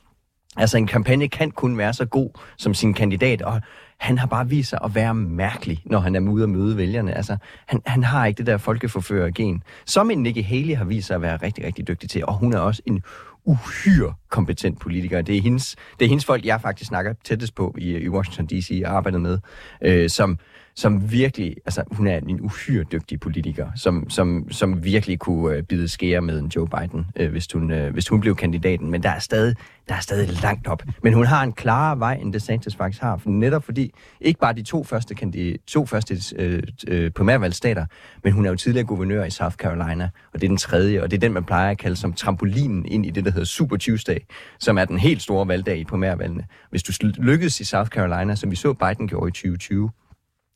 Altså 0.57 0.79
en 0.79 0.87
kampagne 0.87 1.29
kan 1.29 1.51
kun 1.51 1.79
være 1.79 1.95
så 1.95 2.05
god 2.05 2.31
som 2.59 2.75
sin 2.75 2.95
kandidat, 2.95 3.43
og 3.43 3.61
han 4.01 4.19
har 4.19 4.27
bare 4.27 4.49
vist 4.49 4.71
sig 4.71 4.79
at 4.85 4.95
være 4.95 5.15
mærkelig, 5.15 5.83
når 5.85 5.99
han 5.99 6.15
er 6.15 6.21
ude 6.21 6.45
og 6.45 6.51
møde 6.51 6.77
vælgerne. 6.77 7.17
Altså, 7.17 7.37
han, 7.67 7.83
han 7.87 8.05
har 8.05 8.27
ikke 8.27 8.39
det 8.39 8.47
der 8.47 8.59
folkeforfører-gen, 8.59 9.63
som 9.87 10.11
en 10.11 10.23
Nikki 10.23 10.43
Haley 10.43 10.77
har 10.77 10.85
vist 10.85 11.07
sig 11.07 11.15
at 11.15 11.23
være 11.23 11.37
rigtig, 11.37 11.65
rigtig 11.65 11.89
dygtig 11.89 12.11
til, 12.11 12.27
og 12.27 12.35
hun 12.35 12.53
er 12.53 12.59
også 12.59 12.83
en 12.87 13.03
uhyre 13.45 14.15
kompetent 14.31 14.81
politiker. 14.81 15.23
Det 15.23 15.37
er 15.37 15.43
hendes, 15.43 15.77
det 15.99 16.05
er 16.05 16.09
hendes 16.09 16.25
folk, 16.25 16.45
jeg 16.45 16.61
faktisk 16.61 16.89
snakker 16.89 17.15
tættest 17.25 17.55
på 17.55 17.75
i, 17.79 17.97
i 17.97 18.09
Washington 18.09 18.47
D.C. 18.47 18.83
og 18.85 18.97
arbejder 18.97 19.19
med, 19.19 19.39
øh, 19.83 20.11
som, 20.11 20.39
som 20.75 21.13
virkelig, 21.13 21.57
altså 21.67 21.85
hun 21.93 22.07
er 22.07 22.17
en 22.17 22.41
uhyre 22.41 22.85
dygtig 22.85 23.21
politiker, 23.21 23.67
som, 23.77 24.11
som, 24.11 24.47
som 24.51 24.85
virkelig 24.85 25.19
kunne 25.19 25.57
øh, 25.57 25.63
bide 25.63 25.89
skære 25.89 26.21
med 26.21 26.39
en 26.39 26.47
Joe 26.57 26.69
Biden, 26.69 27.07
øh, 27.17 27.31
hvis, 27.31 27.47
hun, 27.55 27.71
øh, 27.71 27.93
hvis 27.93 28.09
hun 28.09 28.21
blev 28.21 28.37
kandidaten. 28.37 28.91
Men 28.91 29.03
der 29.03 29.09
er, 29.09 29.19
stadig, 29.19 29.57
der 29.89 29.95
er 29.95 30.01
stadig 30.01 30.43
langt 30.43 30.67
op. 30.67 30.83
Men 31.03 31.13
hun 31.13 31.27
har 31.27 31.43
en 31.43 31.53
klarere 31.53 31.99
vej, 31.99 32.15
end 32.15 32.33
DeSantis 32.33 32.77
faktisk 32.77 33.03
har. 33.03 33.17
For 33.17 33.31
netop 33.31 33.65
fordi, 33.65 33.93
ikke 34.21 34.41
bare 34.41 34.53
de 34.53 34.63
to 34.63 34.85
første, 34.85 35.15
kandid- 35.15 35.59
to 35.67 35.87
første 35.87 36.17
øh, 36.37 36.63
øh, 36.89 37.11
primærvalgstater, 37.11 37.87
men 38.25 38.33
hun 38.33 38.47
er 38.47 38.51
jo 38.51 38.57
tidligere 38.57 38.87
guvernør 38.87 39.25
i 39.25 39.31
South 39.31 39.57
Carolina, 39.57 40.11
og 40.35 40.41
det 40.41 40.47
er 40.47 40.49
den 40.49 40.57
tredje, 40.57 41.03
og 41.03 41.11
det 41.11 41.17
er 41.17 41.21
den, 41.21 41.33
man 41.33 41.45
plejer 41.45 41.71
at 41.71 41.79
kalde 41.79 41.97
som 41.97 42.13
trampolinen 42.13 42.87
ind 42.87 43.07
i 43.07 43.11
det, 43.11 43.25
der 43.25 43.31
hedder 43.31 43.47
Super 43.47 43.77
Tuesday, 43.77 44.19
som 44.59 44.79
er 44.79 44.85
den 44.85 44.99
helt 44.99 45.23
store 45.23 45.49
valgdag 45.49 45.79
i 45.79 45.85
primærvalgene. 45.85 46.45
Hvis 46.71 46.83
du 46.83 46.93
lykkes 47.19 47.61
i 47.61 47.65
South 47.65 47.91
Carolina, 47.91 48.35
som 48.35 48.51
vi 48.51 48.57
så 48.57 48.73
Biden 48.73 49.09
gjorde 49.09 49.29
i 49.29 49.33
2020, 49.33 49.91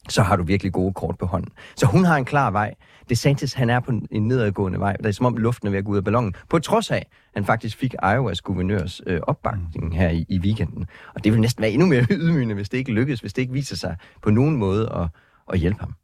så 0.09 0.23
har 0.23 0.37
du 0.37 0.43
virkelig 0.43 0.73
gode 0.73 0.95
kort 0.95 1.19
på 1.19 1.27
hånden. 1.27 1.53
Så 1.77 1.87
hun 1.87 2.05
har 2.05 2.17
en 2.17 2.25
klar 2.25 2.51
vej. 2.51 2.75
DeSantis, 3.09 3.53
han 3.53 3.71
er 3.71 3.81
på 3.81 3.93
en 4.11 4.29
nedadgående 4.29 4.81
vej. 4.81 4.97
Det 4.97 5.07
er 5.07 5.11
som 5.11 5.27
om 5.27 5.37
luften 5.37 5.67
er 5.67 5.71
ved 5.71 5.79
at 5.79 5.85
gå 5.85 5.93
ud 5.93 5.97
af 5.97 6.05
ballonen. 6.05 6.35
På 6.49 6.59
trods 6.59 6.91
af, 6.91 7.07
han 7.35 7.45
faktisk 7.45 7.77
fik 7.77 7.95
Iowas 8.03 8.41
guvernørs 8.41 9.01
øh, 9.07 9.21
opbakning 9.23 9.97
her 9.97 10.11
i, 10.11 10.27
i 10.29 10.39
weekenden. 10.39 10.87
Og 11.15 11.25
det 11.25 11.33
vil 11.33 11.41
næsten 11.41 11.63
være 11.63 11.71
endnu 11.71 11.87
mere 11.87 12.07
ydmygende, 12.11 12.55
hvis 12.55 12.69
det 12.69 12.79
ikke 12.79 12.93
lykkes, 12.93 13.21
hvis 13.21 13.33
det 13.33 13.43
ikke 13.43 13.53
viser 13.53 13.77
sig 13.77 13.97
på 14.23 14.31
nogen 14.31 14.57
måde 14.57 14.93
at, 14.95 15.09
at 15.53 15.59
hjælpe 15.59 15.81
ham. 15.81 15.95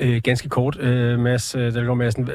Øh, 0.00 0.20
ganske 0.24 0.48
kort, 0.48 0.80
øh, 0.80 1.18
Mads 1.18 1.54
øh, 1.54 1.74
Dalgaard 1.74 1.96
Madsen. 1.96 2.28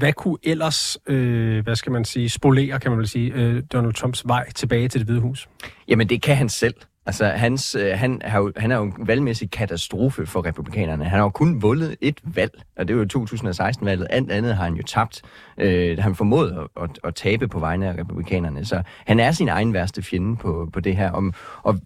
Hvad 0.00 0.12
kunne 0.12 0.38
ellers, 0.42 0.98
øh, 1.06 1.64
hvad 1.64 1.76
skal 1.76 1.92
man 1.92 2.04
sige, 2.04 2.28
spolere, 2.28 2.80
kan 2.80 2.90
man 2.90 2.98
vel 2.98 3.08
sige, 3.08 3.32
øh, 3.32 3.62
Donald 3.72 3.94
Trumps 3.94 4.22
vej 4.26 4.50
tilbage 4.50 4.88
til 4.88 5.00
det 5.00 5.06
hvide 5.08 5.20
hus? 5.20 5.48
Jamen, 5.88 6.08
det 6.08 6.22
kan 6.22 6.36
han 6.36 6.48
selv. 6.48 6.74
Altså, 7.06 7.24
hans, 7.26 7.74
øh, 7.74 7.98
han, 7.98 8.22
har 8.24 8.38
jo, 8.38 8.52
han 8.56 8.70
er 8.70 8.76
jo 8.76 8.82
en 8.82 8.94
valgmæssig 8.98 9.50
katastrofe 9.50 10.26
for 10.26 10.44
republikanerne. 10.44 11.04
Han 11.04 11.18
har 11.18 11.24
jo 11.24 11.30
kun 11.30 11.62
vundet 11.62 11.96
et 12.00 12.20
valg, 12.24 12.62
og 12.76 12.88
det 12.88 12.96
var 12.96 13.06
jo 13.14 13.24
2016-valget. 13.24 14.06
Alt 14.10 14.30
andet 14.30 14.56
har 14.56 14.64
han 14.64 14.74
jo 14.74 14.82
tabt. 14.82 15.22
Øh, 15.58 15.98
han 15.98 16.14
formåede 16.14 16.68
at, 16.76 16.82
at, 16.82 16.98
at 17.04 17.14
tabe 17.14 17.48
på 17.48 17.58
vegne 17.58 17.88
af 17.88 17.98
republikanerne. 17.98 18.64
Så 18.64 18.82
han 19.06 19.20
er 19.20 19.32
sin 19.32 19.48
egen 19.48 19.72
værste 19.72 20.02
fjende 20.02 20.36
på, 20.36 20.68
på 20.72 20.80
det 20.80 20.96
her. 20.96 21.10
Om, 21.10 21.34
og 21.62 21.78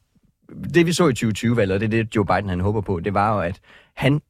det 0.75 0.87
vi 0.87 0.93
så 0.93 1.09
i 1.09 1.13
2020-valget, 1.25 1.75
og 1.75 1.81
det 1.81 1.87
er 1.87 2.05
det, 2.05 2.17
Joe 2.17 2.27
Biden 2.27 2.49
han 2.49 2.61
håber 2.61 2.81
på, 2.81 3.01
det 3.01 3.15
var 3.15 3.35
jo, 3.35 3.41
at 3.41 3.61
han 3.97 4.21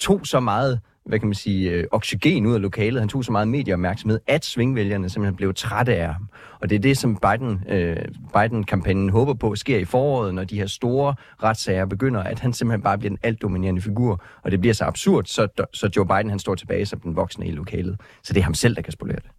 tog 0.00 0.26
så 0.26 0.40
meget 0.40 0.80
hvad 1.06 1.18
kan 1.18 1.28
man 1.28 1.34
sige, 1.34 1.70
øh, 1.70 1.84
oxygen 1.90 2.46
ud 2.46 2.54
af 2.54 2.62
lokalet. 2.62 3.00
Han 3.00 3.08
tog 3.08 3.24
så 3.24 3.32
meget 3.32 3.48
medieopmærksomhed, 3.48 4.20
at 4.26 4.44
svingvælgerne 4.44 5.08
simpelthen 5.08 5.36
blev 5.36 5.54
trætte 5.54 5.96
af 5.96 6.06
ham. 6.06 6.28
Og 6.60 6.70
det 6.70 6.76
er 6.76 6.80
det, 6.80 6.98
som 6.98 7.16
Biden, 7.16 7.64
øh, 7.68 7.96
Biden-kampagnen 8.34 9.10
håber 9.10 9.34
på 9.34 9.56
sker 9.56 9.78
i 9.78 9.84
foråret, 9.84 10.34
når 10.34 10.44
de 10.44 10.58
her 10.58 10.66
store 10.66 11.14
retssager 11.42 11.86
begynder, 11.86 12.22
at 12.22 12.40
han 12.40 12.52
simpelthen 12.52 12.82
bare 12.82 12.98
bliver 12.98 13.10
en 13.10 13.18
altdominerende 13.22 13.80
figur. 13.80 14.24
Og 14.42 14.50
det 14.50 14.60
bliver 14.60 14.74
så 14.74 14.84
absurd, 14.84 15.24
så, 15.24 15.66
så 15.72 15.90
Joe 15.96 16.06
Biden 16.06 16.30
han 16.30 16.38
står 16.38 16.54
tilbage 16.54 16.86
som 16.86 17.00
den 17.00 17.16
voksne 17.16 17.46
i 17.46 17.50
lokalet. 17.50 18.00
Så 18.22 18.32
det 18.32 18.40
er 18.40 18.44
ham 18.44 18.54
selv, 18.54 18.76
der 18.76 18.82
kan 18.82 18.92
spolere 18.92 19.16
det. 19.16 19.30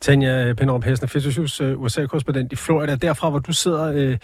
Tanja 0.00 0.54
Pinderup 0.54 0.84
Hessen, 0.84 1.08
Fitchus 1.08 1.60
øh, 1.60 1.80
USA-korrespondent 1.80 2.52
i 2.52 2.56
Florida. 2.56 2.94
Derfra, 2.94 3.30
hvor 3.30 3.38
du 3.38 3.52
sidder, 3.52 3.92
øh, 3.92 4.18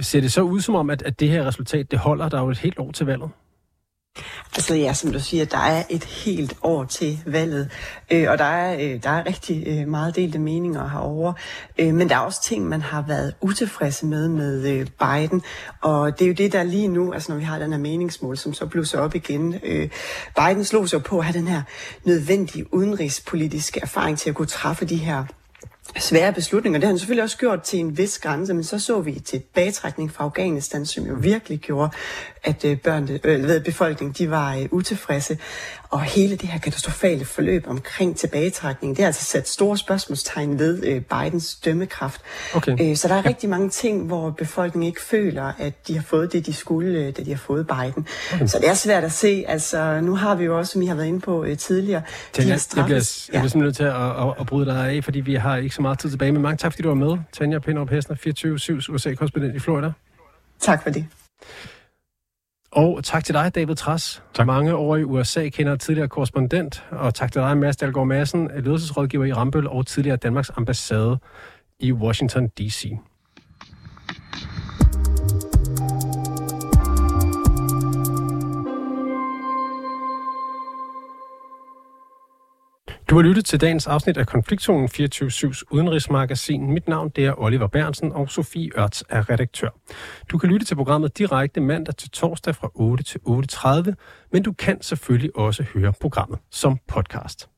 ser 0.00 0.20
det 0.20 0.32
så 0.32 0.42
ud 0.42 0.60
som 0.60 0.74
om, 0.74 0.90
at, 0.90 1.02
at 1.02 1.20
det 1.20 1.28
her 1.28 1.46
resultat, 1.46 1.90
det 1.90 1.98
holder 1.98 2.28
der 2.28 2.40
jo 2.40 2.50
et 2.50 2.58
helt 2.58 2.78
år 2.78 2.92
til 2.92 3.06
valget? 3.06 3.30
Altså 4.56 4.74
ja, 4.74 4.92
som 4.92 5.12
du 5.12 5.20
siger, 5.20 5.44
der 5.44 5.58
er 5.58 5.82
et 5.90 6.04
helt 6.04 6.56
år 6.62 6.84
til 6.84 7.20
valget, 7.26 7.70
øh, 8.10 8.30
og 8.30 8.38
der 8.38 8.44
er, 8.44 8.74
øh, 8.74 9.02
der 9.02 9.10
er 9.10 9.26
rigtig 9.26 9.64
øh, 9.66 9.88
meget 9.88 10.16
delte 10.16 10.38
meninger 10.38 10.88
herover. 10.88 11.32
Øh, 11.78 11.94
men 11.94 12.08
der 12.08 12.14
er 12.14 12.20
også 12.20 12.42
ting, 12.42 12.68
man 12.68 12.82
har 12.82 13.02
været 13.02 13.34
utilfredse 13.40 14.06
med 14.06 14.28
med 14.28 14.68
øh, 14.68 14.86
Biden, 14.86 15.42
og 15.80 16.18
det 16.18 16.24
er 16.24 16.28
jo 16.28 16.34
det, 16.34 16.52
der 16.52 16.62
lige 16.62 16.88
nu, 16.88 17.12
altså 17.12 17.32
når 17.32 17.38
vi 17.38 17.44
har 17.44 17.58
den 17.58 17.72
her 17.72 17.78
meningsmål, 17.78 18.36
som 18.36 18.54
så 18.54 18.66
blusser 18.66 18.98
op 18.98 19.14
igen. 19.14 19.60
Øh, 19.62 19.88
Biden 20.36 20.64
slog 20.64 20.88
sig 20.88 21.02
på 21.02 21.18
at 21.18 21.24
have 21.24 21.38
den 21.38 21.48
her 21.48 21.62
nødvendige 22.04 22.74
udenrigspolitiske 22.74 23.80
erfaring 23.82 24.18
til 24.18 24.30
at 24.30 24.36
kunne 24.36 24.46
træffe 24.46 24.84
de 24.84 24.96
her 24.96 25.24
svære 25.96 26.32
beslutninger. 26.32 26.78
Det 26.78 26.86
har 26.86 26.92
han 26.92 26.98
selvfølgelig 26.98 27.22
også 27.22 27.38
gjort 27.38 27.62
til 27.62 27.78
en 27.78 27.98
vis 27.98 28.18
grænse, 28.18 28.54
men 28.54 28.64
så 28.64 28.78
så 28.78 29.00
vi 29.00 29.20
tilbagetrækning 29.20 30.12
fra 30.12 30.24
Afghanistan, 30.24 30.86
som 30.86 31.06
jo 31.06 31.14
virkelig 31.14 31.58
gjorde, 31.58 31.90
at 32.44 32.80
børnene, 32.82 33.20
øh, 33.24 33.34
øh 33.34 33.48
ved, 33.48 33.60
befolkningen 33.60 34.14
de 34.18 34.30
var 34.30 34.54
øh, 34.54 34.68
utilfredse. 34.70 35.38
Og 35.92 36.02
hele 36.02 36.36
det 36.36 36.48
her 36.48 36.58
katastrofale 36.58 37.24
forløb 37.24 37.64
omkring 37.68 38.16
tilbagetrækning, 38.16 38.96
det 38.96 39.02
har 39.02 39.06
altså 39.06 39.24
sat 39.24 39.48
store 39.48 39.78
spørgsmålstegn 39.78 40.58
ved 40.58 40.84
øh, 40.84 41.00
Bidens 41.00 41.54
dømmekraft. 41.54 42.20
Okay. 42.54 42.76
Øh, 42.80 42.96
så 42.96 43.08
der 43.08 43.14
er 43.14 43.26
rigtig 43.26 43.48
mange 43.50 43.70
ting, 43.70 44.06
hvor 44.06 44.30
befolkningen 44.30 44.86
ikke 44.86 45.00
føler, 45.02 45.52
at 45.58 45.88
de 45.88 45.94
har 45.94 46.02
fået 46.02 46.32
det, 46.32 46.46
de 46.46 46.52
skulle, 46.52 46.98
øh, 46.98 47.16
da 47.16 47.22
de 47.22 47.30
har 47.30 47.38
fået 47.38 47.66
Biden. 47.66 48.06
Okay. 48.34 48.46
Så 48.46 48.58
det 48.58 48.68
er 48.68 48.74
svært 48.74 49.04
at 49.04 49.12
se. 49.12 49.44
Altså, 49.48 50.00
nu 50.00 50.16
har 50.16 50.34
vi 50.34 50.44
jo 50.44 50.58
også, 50.58 50.72
som 50.72 50.80
vi 50.80 50.86
har 50.86 50.94
været 50.94 51.06
inde 51.06 51.20
på 51.20 51.44
øh, 51.44 51.58
tidligere, 51.58 52.02
Tanja, 52.32 52.54
de 52.54 52.60
her 52.60 52.74
jeg, 52.76 52.84
bliver, 52.84 53.00
straffes. 53.00 53.28
jeg 53.32 53.40
bliver 53.40 53.48
simpelthen 53.48 53.62
nødt 53.62 53.76
til 53.76 53.84
at, 53.84 54.28
at, 54.28 54.34
at 54.40 54.46
bryde 54.46 54.66
dig 54.66 54.90
af, 54.90 55.04
fordi 55.04 55.20
vi 55.20 55.34
har 55.34 55.56
ikke 55.56 55.74
så 55.74 55.82
meget 55.82 55.98
tid 55.98 56.10
tilbage. 56.10 56.32
Men 56.32 56.42
mange 56.42 56.56
tak, 56.56 56.72
fordi 56.72 56.82
du 56.82 56.88
var 56.88 56.94
med. 56.94 57.18
Tanja 57.32 57.58
Pinderup 57.58 57.90
Hessner, 57.90 58.16
24-7 58.16 58.92
USA-korrespondent 58.92 59.54
i 59.54 59.58
Florida. 59.58 59.92
Tak 60.60 60.82
for 60.82 60.90
det. 60.90 61.06
Og 62.72 63.04
tak 63.04 63.24
til 63.24 63.34
dig, 63.34 63.54
David 63.54 63.74
Tras. 63.74 64.22
Tak. 64.34 64.46
Mange 64.46 64.74
år 64.74 64.96
i 64.96 65.04
USA 65.04 65.48
kender 65.48 65.76
tidligere 65.76 66.08
korrespondent. 66.08 66.84
Og 66.90 67.14
tak 67.14 67.32
til 67.32 67.42
dig, 67.42 67.58
Mads 67.58 67.76
Dahlgaard 67.76 68.06
Madsen, 68.06 68.50
ledelsesrådgiver 68.56 69.24
i 69.24 69.32
Rambøl 69.32 69.68
og 69.68 69.86
tidligere 69.86 70.16
Danmarks 70.16 70.50
ambassade 70.56 71.18
i 71.80 71.92
Washington 71.92 72.48
D.C. 72.48 72.92
Du 83.12 83.16
har 83.16 83.22
lyttet 83.22 83.44
til 83.44 83.60
dagens 83.60 83.86
afsnit 83.86 84.16
af 84.16 84.26
Konfliktzonen 84.26 84.88
24-7's 84.92 85.62
udenrigsmagasin. 85.70 86.70
Mit 86.70 86.88
navn 86.88 87.08
det 87.16 87.26
er 87.26 87.40
Oliver 87.40 87.66
Bernsen, 87.66 88.12
og 88.12 88.30
Sofie 88.30 88.70
Ørts 88.78 89.04
er 89.08 89.30
redaktør. 89.30 89.68
Du 90.30 90.38
kan 90.38 90.48
lytte 90.48 90.66
til 90.66 90.74
programmet 90.74 91.18
direkte 91.18 91.60
mandag 91.60 91.96
til 91.96 92.10
torsdag 92.10 92.54
fra 92.54 92.70
8 92.74 93.04
til 93.04 93.20
8.30, 93.28 94.28
men 94.32 94.42
du 94.42 94.52
kan 94.52 94.82
selvfølgelig 94.82 95.36
også 95.36 95.64
høre 95.74 95.92
programmet 96.00 96.38
som 96.50 96.78
podcast. 96.88 97.51